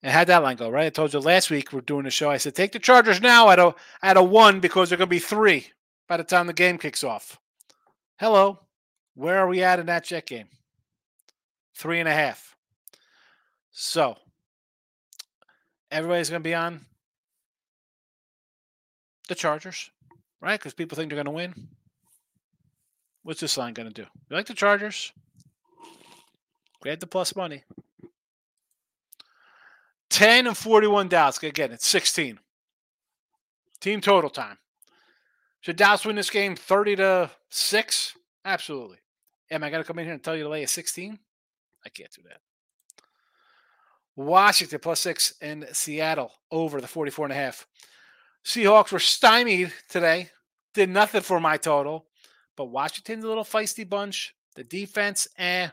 And 0.02 0.12
how'd 0.12 0.28
that 0.28 0.42
line 0.42 0.58
go 0.58 0.72
right. 0.72 0.88
I 0.88 0.90
told 0.90 1.14
you 1.14 1.20
last 1.20 1.52
week 1.52 1.72
we're 1.72 1.82
doing 1.82 2.06
the 2.06 2.10
show. 2.10 2.32
I 2.32 2.38
said 2.38 2.56
take 2.56 2.72
the 2.72 2.80
Chargers 2.80 3.22
now 3.22 3.52
at 3.52 3.60
a 3.60 3.76
at 4.02 4.18
a 4.18 4.24
one 4.24 4.62
because 4.62 4.90
they're 4.90 4.98
going 4.98 5.10
to 5.10 5.16
be 5.16 5.20
three 5.20 5.68
by 6.08 6.18
the 6.18 6.24
time 6.24 6.48
the 6.48 6.54
game 6.54 6.80
kicks 6.80 7.04
off. 7.04 7.40
Hello, 8.20 8.62
where 9.18 9.40
are 9.40 9.48
we 9.48 9.64
at 9.64 9.80
in 9.80 9.88
that 9.88 10.04
Jet 10.04 10.28
game? 10.28 10.48
Three 11.76 12.00
and 12.00 12.08
a 12.08 12.14
half. 12.14 12.56
So 13.72 14.16
everybody's 15.90 16.30
going 16.30 16.44
to 16.44 16.48
be 16.48 16.54
on 16.54 16.86
the 19.28 19.34
Chargers, 19.34 19.90
right? 20.40 20.60
Because 20.60 20.76
people 20.76 20.96
think 20.96 21.10
they're 21.10 21.16
going 21.16 21.26
to 21.26 21.32
win. 21.32 21.70
What's 23.24 23.40
this 23.40 23.58
line 23.58 23.74
going 23.74 23.88
to 23.88 23.94
do? 23.94 24.08
You 24.30 24.36
like 24.36 24.46
the 24.46 24.54
Chargers? 24.54 25.12
Grab 26.80 27.00
the 27.00 27.08
plus 27.08 27.36
money. 27.36 27.64
10 30.12 30.46
and 30.46 30.56
41 30.56 31.08
Dallas. 31.08 31.42
Again, 31.42 31.72
it's 31.72 31.88
16. 31.88 32.38
Team 33.82 34.00
total 34.00 34.30
time. 34.30 34.60
Should 35.62 35.76
Dallas 35.76 36.06
win 36.06 36.16
this 36.16 36.30
game 36.30 36.56
30 36.56 36.98
to 36.98 37.32
6? 37.50 38.16
Absolutely. 38.46 38.98
Am 39.50 39.64
I 39.64 39.70
going 39.70 39.84
to 39.84 39.88
come 39.88 40.00
in 40.00 40.06
here 40.06 40.14
and 40.14 40.24
tell 40.24 40.36
you 40.36 40.44
to 40.44 40.50
lay 40.50 40.64
a 40.64 40.68
16? 40.68 41.18
I 41.86 41.90
can't 41.90 42.12
do 42.12 42.22
that. 42.24 42.42
Washington 44.16 44.80
plus 44.80 45.00
six 45.00 45.34
and 45.42 45.68
Seattle 45.72 46.32
over 46.52 46.82
the 46.82 46.88
44 46.88 47.26
and 47.26 47.34
a 47.34 47.36
half. 47.36 47.68
Seahawks 48.44 48.92
were 48.92 49.00
stymied 49.00 49.72
today. 49.90 50.30
Did 50.74 50.90
nothing 50.90 51.22
for 51.22 51.40
my 51.40 51.58
total. 51.58 52.08
But 52.56 52.66
Washington's 52.66 53.24
a 53.24 53.28
little 53.28 53.44
feisty 53.44 53.88
bunch. 53.88 54.34
The 54.56 54.64
defense, 54.64 55.28
eh. 55.38 55.70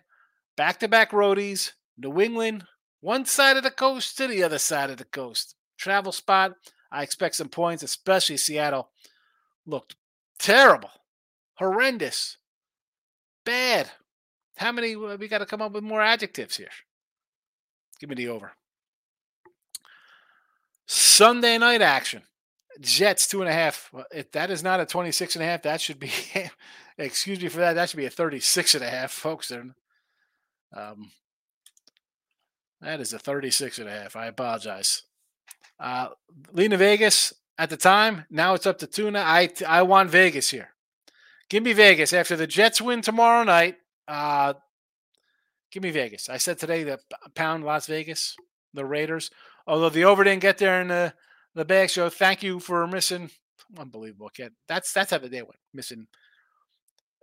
Back 0.56 0.78
to 0.80 0.88
back 0.88 1.12
roadies. 1.12 1.72
New 1.96 2.20
England, 2.20 2.66
one 3.00 3.24
side 3.24 3.56
of 3.56 3.62
the 3.62 3.70
coast 3.70 4.16
to 4.16 4.26
the 4.26 4.42
other 4.42 4.58
side 4.58 4.90
of 4.90 4.96
the 4.96 5.04
coast. 5.04 5.54
Travel 5.78 6.12
spot. 6.12 6.52
I 6.90 7.02
expect 7.02 7.36
some 7.36 7.48
points, 7.48 7.82
especially 7.82 8.36
Seattle. 8.36 8.90
Looked 9.66 9.96
terrible, 10.38 10.90
horrendous. 11.54 12.36
Bad. 13.44 13.90
How 14.56 14.72
many? 14.72 14.96
We 14.96 15.28
got 15.28 15.38
to 15.38 15.46
come 15.46 15.62
up 15.62 15.72
with 15.72 15.84
more 15.84 16.02
adjectives 16.02 16.56
here. 16.56 16.68
Give 18.00 18.08
me 18.08 18.16
the 18.16 18.28
over. 18.28 18.52
Sunday 20.86 21.58
night 21.58 21.82
action. 21.82 22.22
Jets 22.80 23.26
two 23.28 23.40
and 23.40 23.48
a 23.48 23.52
half. 23.52 23.92
If 24.12 24.32
that 24.32 24.50
is 24.50 24.62
not 24.62 24.80
a 24.80 24.86
26 24.86 25.36
and 25.36 25.42
a 25.42 25.46
half, 25.46 25.62
that 25.62 25.80
should 25.80 26.00
be, 26.00 26.10
excuse 26.98 27.40
me 27.40 27.48
for 27.48 27.58
that, 27.58 27.74
that 27.74 27.88
should 27.88 27.98
be 27.98 28.06
a 28.06 28.10
36 28.10 28.74
and 28.74 28.84
a 28.84 28.90
half, 28.90 29.12
folks. 29.12 29.52
Um, 30.72 31.10
that 32.80 33.00
is 33.00 33.12
a 33.12 33.18
36 33.18 33.78
and 33.78 33.88
a 33.88 33.92
half. 33.92 34.16
I 34.16 34.26
apologize. 34.26 35.02
Uh, 35.78 36.08
Lena 36.52 36.76
Vegas 36.76 37.32
at 37.58 37.70
the 37.70 37.76
time. 37.76 38.24
Now 38.28 38.54
it's 38.54 38.66
up 38.66 38.78
to 38.78 38.86
tuna. 38.86 39.20
I 39.20 39.50
I 39.66 39.82
want 39.82 40.10
Vegas 40.10 40.50
here. 40.50 40.73
Give 41.54 41.62
me 41.62 41.72
Vegas 41.72 42.12
after 42.12 42.34
the 42.34 42.48
Jets 42.48 42.80
win 42.80 43.00
tomorrow 43.00 43.44
night. 43.44 43.76
Uh, 44.08 44.54
give 45.70 45.84
me 45.84 45.92
Vegas. 45.92 46.28
I 46.28 46.36
said 46.36 46.58
today 46.58 46.82
the 46.82 46.98
pound 47.36 47.62
Las 47.62 47.86
Vegas, 47.86 48.34
the 48.72 48.84
Raiders. 48.84 49.30
Although 49.64 49.90
the 49.90 50.02
over 50.02 50.24
didn't 50.24 50.42
get 50.42 50.58
there 50.58 50.80
in 50.80 50.88
the 50.88 51.14
the 51.54 51.64
bag 51.64 51.90
show. 51.90 52.08
Thank 52.10 52.42
you 52.42 52.58
for 52.58 52.88
missing. 52.88 53.30
Unbelievable, 53.78 54.30
kid. 54.30 54.52
That's 54.66 54.92
that's 54.92 55.12
how 55.12 55.18
the 55.18 55.28
day 55.28 55.42
went. 55.42 55.54
Missing 55.72 56.08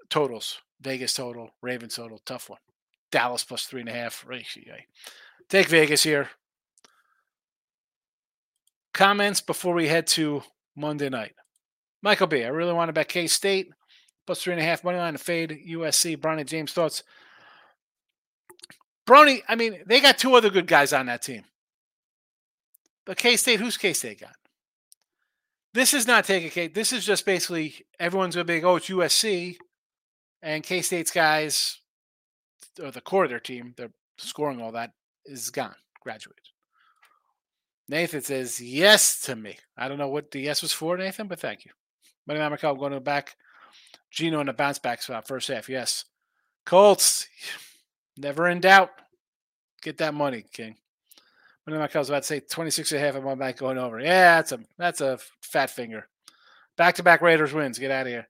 totals. 0.10 0.60
Vegas 0.80 1.14
total, 1.14 1.50
Ravens 1.62 1.96
total, 1.96 2.22
tough 2.26 2.50
one. 2.50 2.60
Dallas 3.12 3.44
plus 3.44 3.66
three 3.66 3.82
and 3.82 3.90
a 3.90 3.94
half. 3.94 4.26
Take 5.50 5.68
Vegas 5.68 6.04
here. 6.04 6.30
Comments 8.94 9.42
before 9.42 9.74
we 9.74 9.90
head 9.90 10.08
to 10.08 10.42
Monday 10.78 11.10
night. 11.10 11.34
Michael 12.02 12.28
B. 12.28 12.46
I 12.46 12.48
really 12.48 12.72
want 12.72 12.88
to 12.88 12.94
bet 12.94 13.10
K 13.10 13.28
State 13.28 13.74
plus 14.26 14.42
three 14.42 14.54
and 14.54 14.62
a 14.62 14.66
half 14.66 14.84
money 14.84 14.98
line 14.98 15.14
to 15.14 15.20
fade 15.20 15.64
USC. 15.70 16.18
Bronny 16.18 16.46
James 16.46 16.74
thoughts. 16.74 17.04
Bronny, 19.08 19.42
I 19.48 19.56
mean, 19.56 19.84
they 19.86 20.00
got 20.00 20.18
two 20.18 20.36
other 20.36 20.50
good 20.50 20.68
guys 20.68 20.94
on 20.94 21.08
that 21.08 21.22
team. 21.22 21.44
But 23.06 23.18
K 23.18 23.36
State, 23.36 23.60
who's 23.60 23.78
K 23.78 23.94
State 23.94 24.22
got? 24.22 24.36
This 25.74 25.94
is 25.94 26.06
not 26.06 26.26
taking 26.26 26.50
K. 26.50 26.68
This 26.68 26.94
is 26.94 27.06
just 27.06 27.26
basically 27.26 27.86
everyone's 28.00 28.36
gonna 28.36 28.46
be 28.46 28.64
oh 28.64 28.76
it's 28.76 28.90
USC, 28.90 29.58
and 30.42 30.64
K 30.64 30.82
State's 30.82 31.12
guys, 31.12 31.80
or 32.82 32.92
the 32.92 33.02
core 33.02 33.24
of 33.24 33.30
their 33.30 33.40
team, 33.40 33.74
they're 33.78 33.92
scoring 34.18 34.62
all 34.62 34.72
that 34.74 34.92
is 35.26 35.50
gone, 35.50 35.76
graduated. 36.02 36.46
Nathan 37.90 38.22
says 38.22 38.62
yes 38.62 39.20
to 39.22 39.36
me. 39.36 39.58
I 39.78 39.88
don't 39.88 39.98
know 39.98 40.08
what 40.08 40.32
the 40.32 40.40
yes 40.40 40.62
was 40.62 40.72
for, 40.72 40.98
Nathan, 40.98 41.28
but 41.28 41.40
thank 41.40 41.66
you. 41.66 41.72
Money 42.26 42.40
Line 42.40 42.52
Michael 42.52 42.76
going 42.76 42.94
to 42.94 43.00
back 43.00 43.36
Geno 44.12 44.42
in 44.42 44.48
the 44.48 44.54
bounce 44.54 44.80
back 44.80 45.02
spot 45.02 45.28
first 45.28 45.48
half. 45.48 45.70
Yes. 45.70 46.06
Colts, 46.66 47.28
never 48.18 48.48
in 48.48 48.60
doubt. 48.60 48.92
Get 49.82 49.98
that 49.98 50.14
money, 50.14 50.44
King. 50.54 50.76
One 51.66 51.76
of 51.76 51.94
my 51.94 52.00
was 52.00 52.10
about 52.10 52.24
to 52.24 52.28
say 52.28 52.40
26 52.40 52.92
and 52.92 53.02
a 53.02 53.06
half. 53.06 53.16
I'm 53.16 53.28
on 53.28 53.38
back 53.38 53.58
going 53.58 53.78
over. 53.78 54.00
Yeah, 54.00 54.36
that's 54.36 54.52
a 54.52 54.60
that's 54.78 55.02
a 55.02 55.20
fat 55.42 55.70
finger. 55.70 56.08
Back 56.76 56.96
to 56.96 57.04
back 57.04 57.22
Raiders 57.22 57.54
wins. 57.54 57.80
Get 57.80 57.92
out 57.92 58.08
of 58.08 58.12
here. 58.12 58.28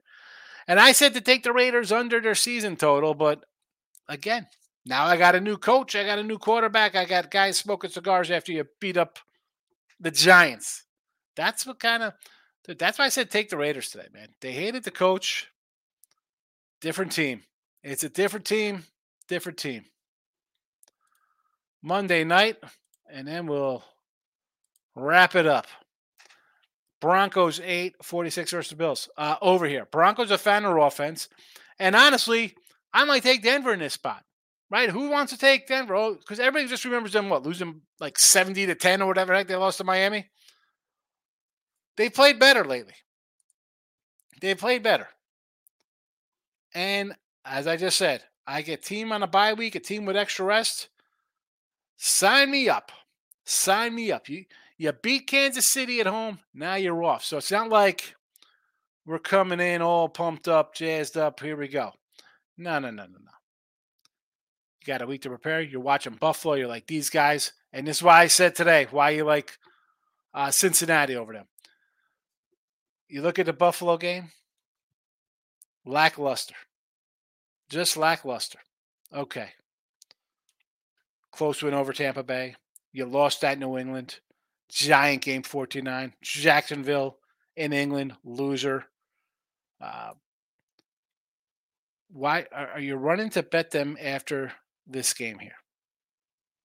And 0.67 0.79
I 0.79 0.91
said 0.91 1.13
to 1.13 1.21
take 1.21 1.43
the 1.43 1.53
Raiders 1.53 1.91
under 1.91 2.19
their 2.19 2.35
season 2.35 2.75
total, 2.75 3.13
but 3.13 3.43
again, 4.07 4.47
now 4.85 5.05
I 5.05 5.17
got 5.17 5.35
a 5.35 5.41
new 5.41 5.57
coach. 5.57 5.95
I 5.95 6.05
got 6.05 6.19
a 6.19 6.23
new 6.23 6.37
quarterback. 6.37 6.95
I 6.95 7.05
got 7.05 7.31
guys 7.31 7.57
smoking 7.57 7.89
cigars 7.89 8.31
after 8.31 8.51
you 8.51 8.65
beat 8.79 8.97
up 8.97 9.19
the 9.99 10.11
Giants. 10.11 10.83
That's 11.35 11.65
what 11.65 11.79
kind 11.79 12.03
of 12.03 12.13
that's 12.77 12.99
why 12.99 13.05
I 13.05 13.09
said 13.09 13.31
take 13.31 13.49
the 13.49 13.57
Raiders 13.57 13.89
today, 13.89 14.07
man. 14.13 14.29
They 14.41 14.51
hated 14.51 14.83
the 14.83 14.91
coach. 14.91 15.50
Different 16.81 17.11
team. 17.11 17.43
It's 17.83 18.03
a 18.03 18.09
different 18.09 18.45
team, 18.45 18.83
different 19.27 19.57
team. 19.57 19.85
Monday 21.83 22.23
night, 22.23 22.57
and 23.11 23.27
then 23.27 23.47
we'll 23.47 23.83
wrap 24.95 25.35
it 25.35 25.45
up. 25.47 25.67
Broncos 26.99 27.59
8, 27.59 27.95
46 28.03 28.51
versus 28.51 28.69
the 28.69 28.75
Bills. 28.75 29.09
Uh, 29.17 29.35
over 29.41 29.65
here. 29.65 29.85
Broncos 29.85 30.31
a 30.31 30.37
fan 30.37 30.65
of 30.65 30.77
offense. 30.77 31.29
And 31.79 31.95
honestly, 31.95 32.55
I 32.93 33.05
might 33.05 33.23
take 33.23 33.41
Denver 33.41 33.73
in 33.73 33.79
this 33.79 33.93
spot. 33.93 34.23
Right? 34.69 34.89
Who 34.89 35.09
wants 35.09 35.33
to 35.33 35.37
take 35.37 35.67
Denver? 35.67 35.95
Oh, 35.95 36.15
because 36.15 36.39
everybody 36.39 36.67
just 36.67 36.85
remembers 36.85 37.11
them 37.11 37.27
what, 37.27 37.43
losing 37.43 37.81
like 37.99 38.17
70 38.17 38.67
to 38.67 38.75
10 38.75 39.01
or 39.01 39.07
whatever 39.07 39.33
heck 39.33 39.47
they 39.47 39.55
lost 39.55 39.79
to 39.79 39.83
Miami. 39.83 40.29
They 41.97 42.09
played 42.09 42.39
better 42.39 42.63
lately. 42.63 42.93
They 44.39 44.55
played 44.55 44.81
better. 44.81 45.07
And 46.73 47.13
as 47.45 47.67
I 47.67 47.77
just 47.77 47.97
said, 47.97 48.23
I 48.47 48.61
get 48.61 48.83
team 48.83 49.11
on 49.11 49.23
a 49.23 49.27
bye 49.27 49.53
week, 49.53 49.75
a 49.75 49.79
team 49.79 50.05
with 50.05 50.17
extra 50.17 50.45
rest. 50.45 50.89
Sign 51.97 52.51
me 52.51 52.69
up. 52.69 52.91
Sign 53.45 53.95
me 53.95 54.11
up. 54.11 54.29
You 54.29 54.45
you 54.77 54.91
beat 54.91 55.27
Kansas 55.27 55.71
City 55.71 55.99
at 55.99 56.07
home. 56.07 56.39
Now 56.53 56.75
you're 56.75 57.03
off. 57.03 57.23
So 57.23 57.37
it's 57.37 57.51
not 57.51 57.69
like 57.69 58.15
we're 59.05 59.19
coming 59.19 59.59
in 59.59 59.81
all 59.81 60.09
pumped 60.09 60.47
up, 60.47 60.73
jazzed 60.73 61.17
up. 61.17 61.39
Here 61.39 61.55
we 61.55 61.67
go. 61.67 61.91
No, 62.57 62.79
no, 62.79 62.89
no, 62.89 63.03
no, 63.03 63.19
no. 63.19 63.31
You 64.79 64.87
got 64.87 65.03
a 65.03 65.07
week 65.07 65.21
to 65.21 65.29
prepare. 65.29 65.61
You're 65.61 65.81
watching 65.81 66.15
Buffalo. 66.15 66.55
You're 66.55 66.67
like 66.67 66.87
these 66.87 67.11
guys, 67.11 67.53
and 67.71 67.85
this 67.85 67.97
is 67.97 68.03
why 68.03 68.21
I 68.21 68.27
said 68.27 68.55
today 68.55 68.87
why 68.89 69.11
you 69.11 69.23
like 69.23 69.57
uh, 70.33 70.49
Cincinnati 70.49 71.15
over 71.15 71.33
them. 71.33 71.45
You 73.07 73.21
look 73.21 73.37
at 73.37 73.45
the 73.45 73.53
Buffalo 73.53 73.97
game. 73.97 74.31
Lackluster. 75.85 76.55
Just 77.69 77.97
lackluster. 77.97 78.59
Okay. 79.13 79.49
Close 81.31 81.63
win 81.63 81.73
over 81.73 81.93
Tampa 81.93 82.23
Bay. 82.23 82.55
You 82.91 83.05
lost 83.05 83.43
at 83.43 83.57
New 83.57 83.77
England. 83.77 84.19
Giant 84.69 85.21
game 85.21 85.43
49. 85.43 86.13
Jacksonville 86.21 87.17
in 87.55 87.73
England, 87.73 88.13
loser. 88.23 88.85
Uh, 89.79 90.11
why 92.09 92.45
are, 92.51 92.79
you 92.79 92.95
running 92.95 93.29
to 93.31 93.43
bet 93.43 93.71
them 93.71 93.97
after 94.01 94.53
this 94.85 95.13
game 95.13 95.39
here? 95.39 95.55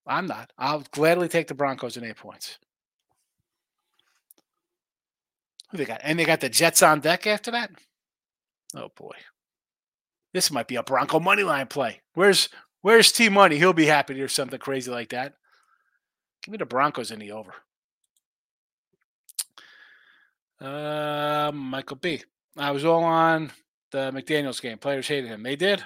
I'm 0.07 0.27
not. 0.27 0.53
I'll 0.59 0.85
gladly 0.91 1.29
take 1.29 1.49
the 1.49 1.55
Broncos 1.55 1.97
in 1.97 2.05
eight 2.05 2.17
points. 2.17 2.59
Who 5.71 5.79
they 5.79 5.85
got? 5.85 6.01
And 6.03 6.19
they 6.19 6.25
got 6.25 6.41
the 6.41 6.49
Jets 6.49 6.83
on 6.83 7.01
deck 7.01 7.27
after 7.27 7.51
that? 7.53 7.71
Oh 8.77 8.91
boy. 8.95 9.15
This 10.35 10.51
might 10.51 10.69
be 10.69 10.77
a 10.77 10.83
Bronco 10.83 11.19
money 11.19 11.43
line 11.43 11.67
play. 11.67 12.03
Where's 12.15 12.49
where's 12.83 13.11
T 13.11 13.29
Money? 13.29 13.57
He'll 13.57 13.73
be 13.73 13.87
happy 13.87 14.15
to 14.15 14.19
hear 14.19 14.29
something 14.29 14.59
crazy 14.59 14.91
like 14.91 15.09
that. 15.11 15.35
Give 16.43 16.53
me 16.53 16.59
the 16.59 16.67
Broncos 16.67 17.11
in 17.11 17.19
the 17.19 17.33
over. 17.33 17.55
Uh, 20.61 21.51
Michael 21.53 21.97
B. 21.97 22.23
I 22.57 22.71
was 22.71 22.85
all 22.85 23.05
on 23.05 23.53
the 23.93 24.11
McDaniels 24.13 24.61
game. 24.61 24.79
Players 24.79 25.09
hated 25.09 25.29
him. 25.29 25.43
They 25.43 25.57
did. 25.57 25.83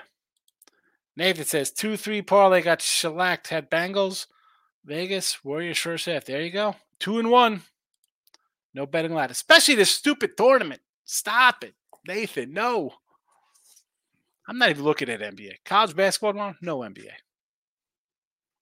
Nathan 1.17 1.45
says 1.45 1.71
two 1.71 1.97
three 1.97 2.23
parlay 2.23 2.63
got 2.63 2.83
shellacked. 2.83 3.49
Had 3.49 3.71
Bengals, 3.71 4.27
Vegas 4.85 5.45
Warriors 5.45 5.79
first 5.79 6.07
half. 6.07 6.25
There 6.25 6.43
you 6.43 6.51
go. 6.51 6.77
Two 6.99 7.19
and 7.19 7.31
one. 7.31 7.63
No 8.75 8.87
betting 8.87 9.13
allowed, 9.13 9.31
especially 9.31 9.75
this 9.75 9.91
stupid 9.91 10.37
tournament. 10.37 10.81
Stop 11.05 11.65
it, 11.65 11.75
Nathan. 12.07 12.53
No. 12.53 12.95
I'm 14.49 14.59
not 14.59 14.71
even 14.71 14.85
looking 14.85 15.09
at 15.09 15.21
NBA. 15.21 15.57
College 15.65 15.95
basketball 15.95 16.33
tomorrow? 16.33 16.57
No 16.61 16.79
NBA. 16.79 17.11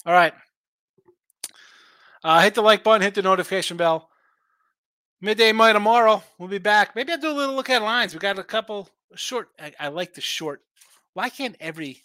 All 0.05 0.12
right. 0.12 0.35
Uh, 2.22 2.42
hit 2.42 2.55
the 2.55 2.62
like 2.62 2.85
button, 2.85 3.03
hit 3.03 3.14
the 3.14 3.22
notification 3.22 3.77
bell. 3.77 4.11
Midday 5.20 5.53
Money 5.53 5.72
tomorrow. 5.72 6.22
We'll 6.38 6.48
be 6.48 6.59
back. 6.59 6.94
Maybe 6.94 7.12
I'll 7.12 7.18
do 7.18 7.31
a 7.31 7.33
little 7.33 7.55
Look 7.55 7.68
Ahead 7.68 7.83
Lines. 7.83 8.14
We 8.14 8.20
got 8.20 8.38
a 8.38 8.44
couple 8.44 8.88
short. 9.14 9.48
I, 9.59 9.72
I 9.81 9.88
like 9.88 10.14
the 10.14 10.20
short. 10.20 10.62
Why 11.14 11.29
can't 11.29 11.57
every 11.59 12.03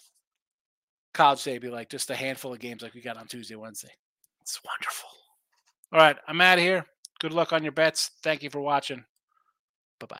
college 1.12 1.44
day 1.44 1.58
be 1.58 1.68
like 1.68 1.90
just 1.90 2.10
a 2.10 2.16
handful 2.16 2.52
of 2.52 2.58
games 2.58 2.82
like 2.82 2.94
we 2.94 3.00
got 3.00 3.16
on 3.16 3.26
Tuesday, 3.26 3.54
Wednesday? 3.54 3.92
It's 4.40 4.60
wonderful. 4.64 5.10
All 5.92 6.00
right. 6.00 6.16
I'm 6.26 6.40
out 6.40 6.58
of 6.58 6.64
here. 6.64 6.86
Good 7.20 7.32
luck 7.32 7.52
on 7.52 7.62
your 7.62 7.72
bets. 7.72 8.10
Thank 8.22 8.42
you 8.42 8.50
for 8.50 8.60
watching. 8.60 9.04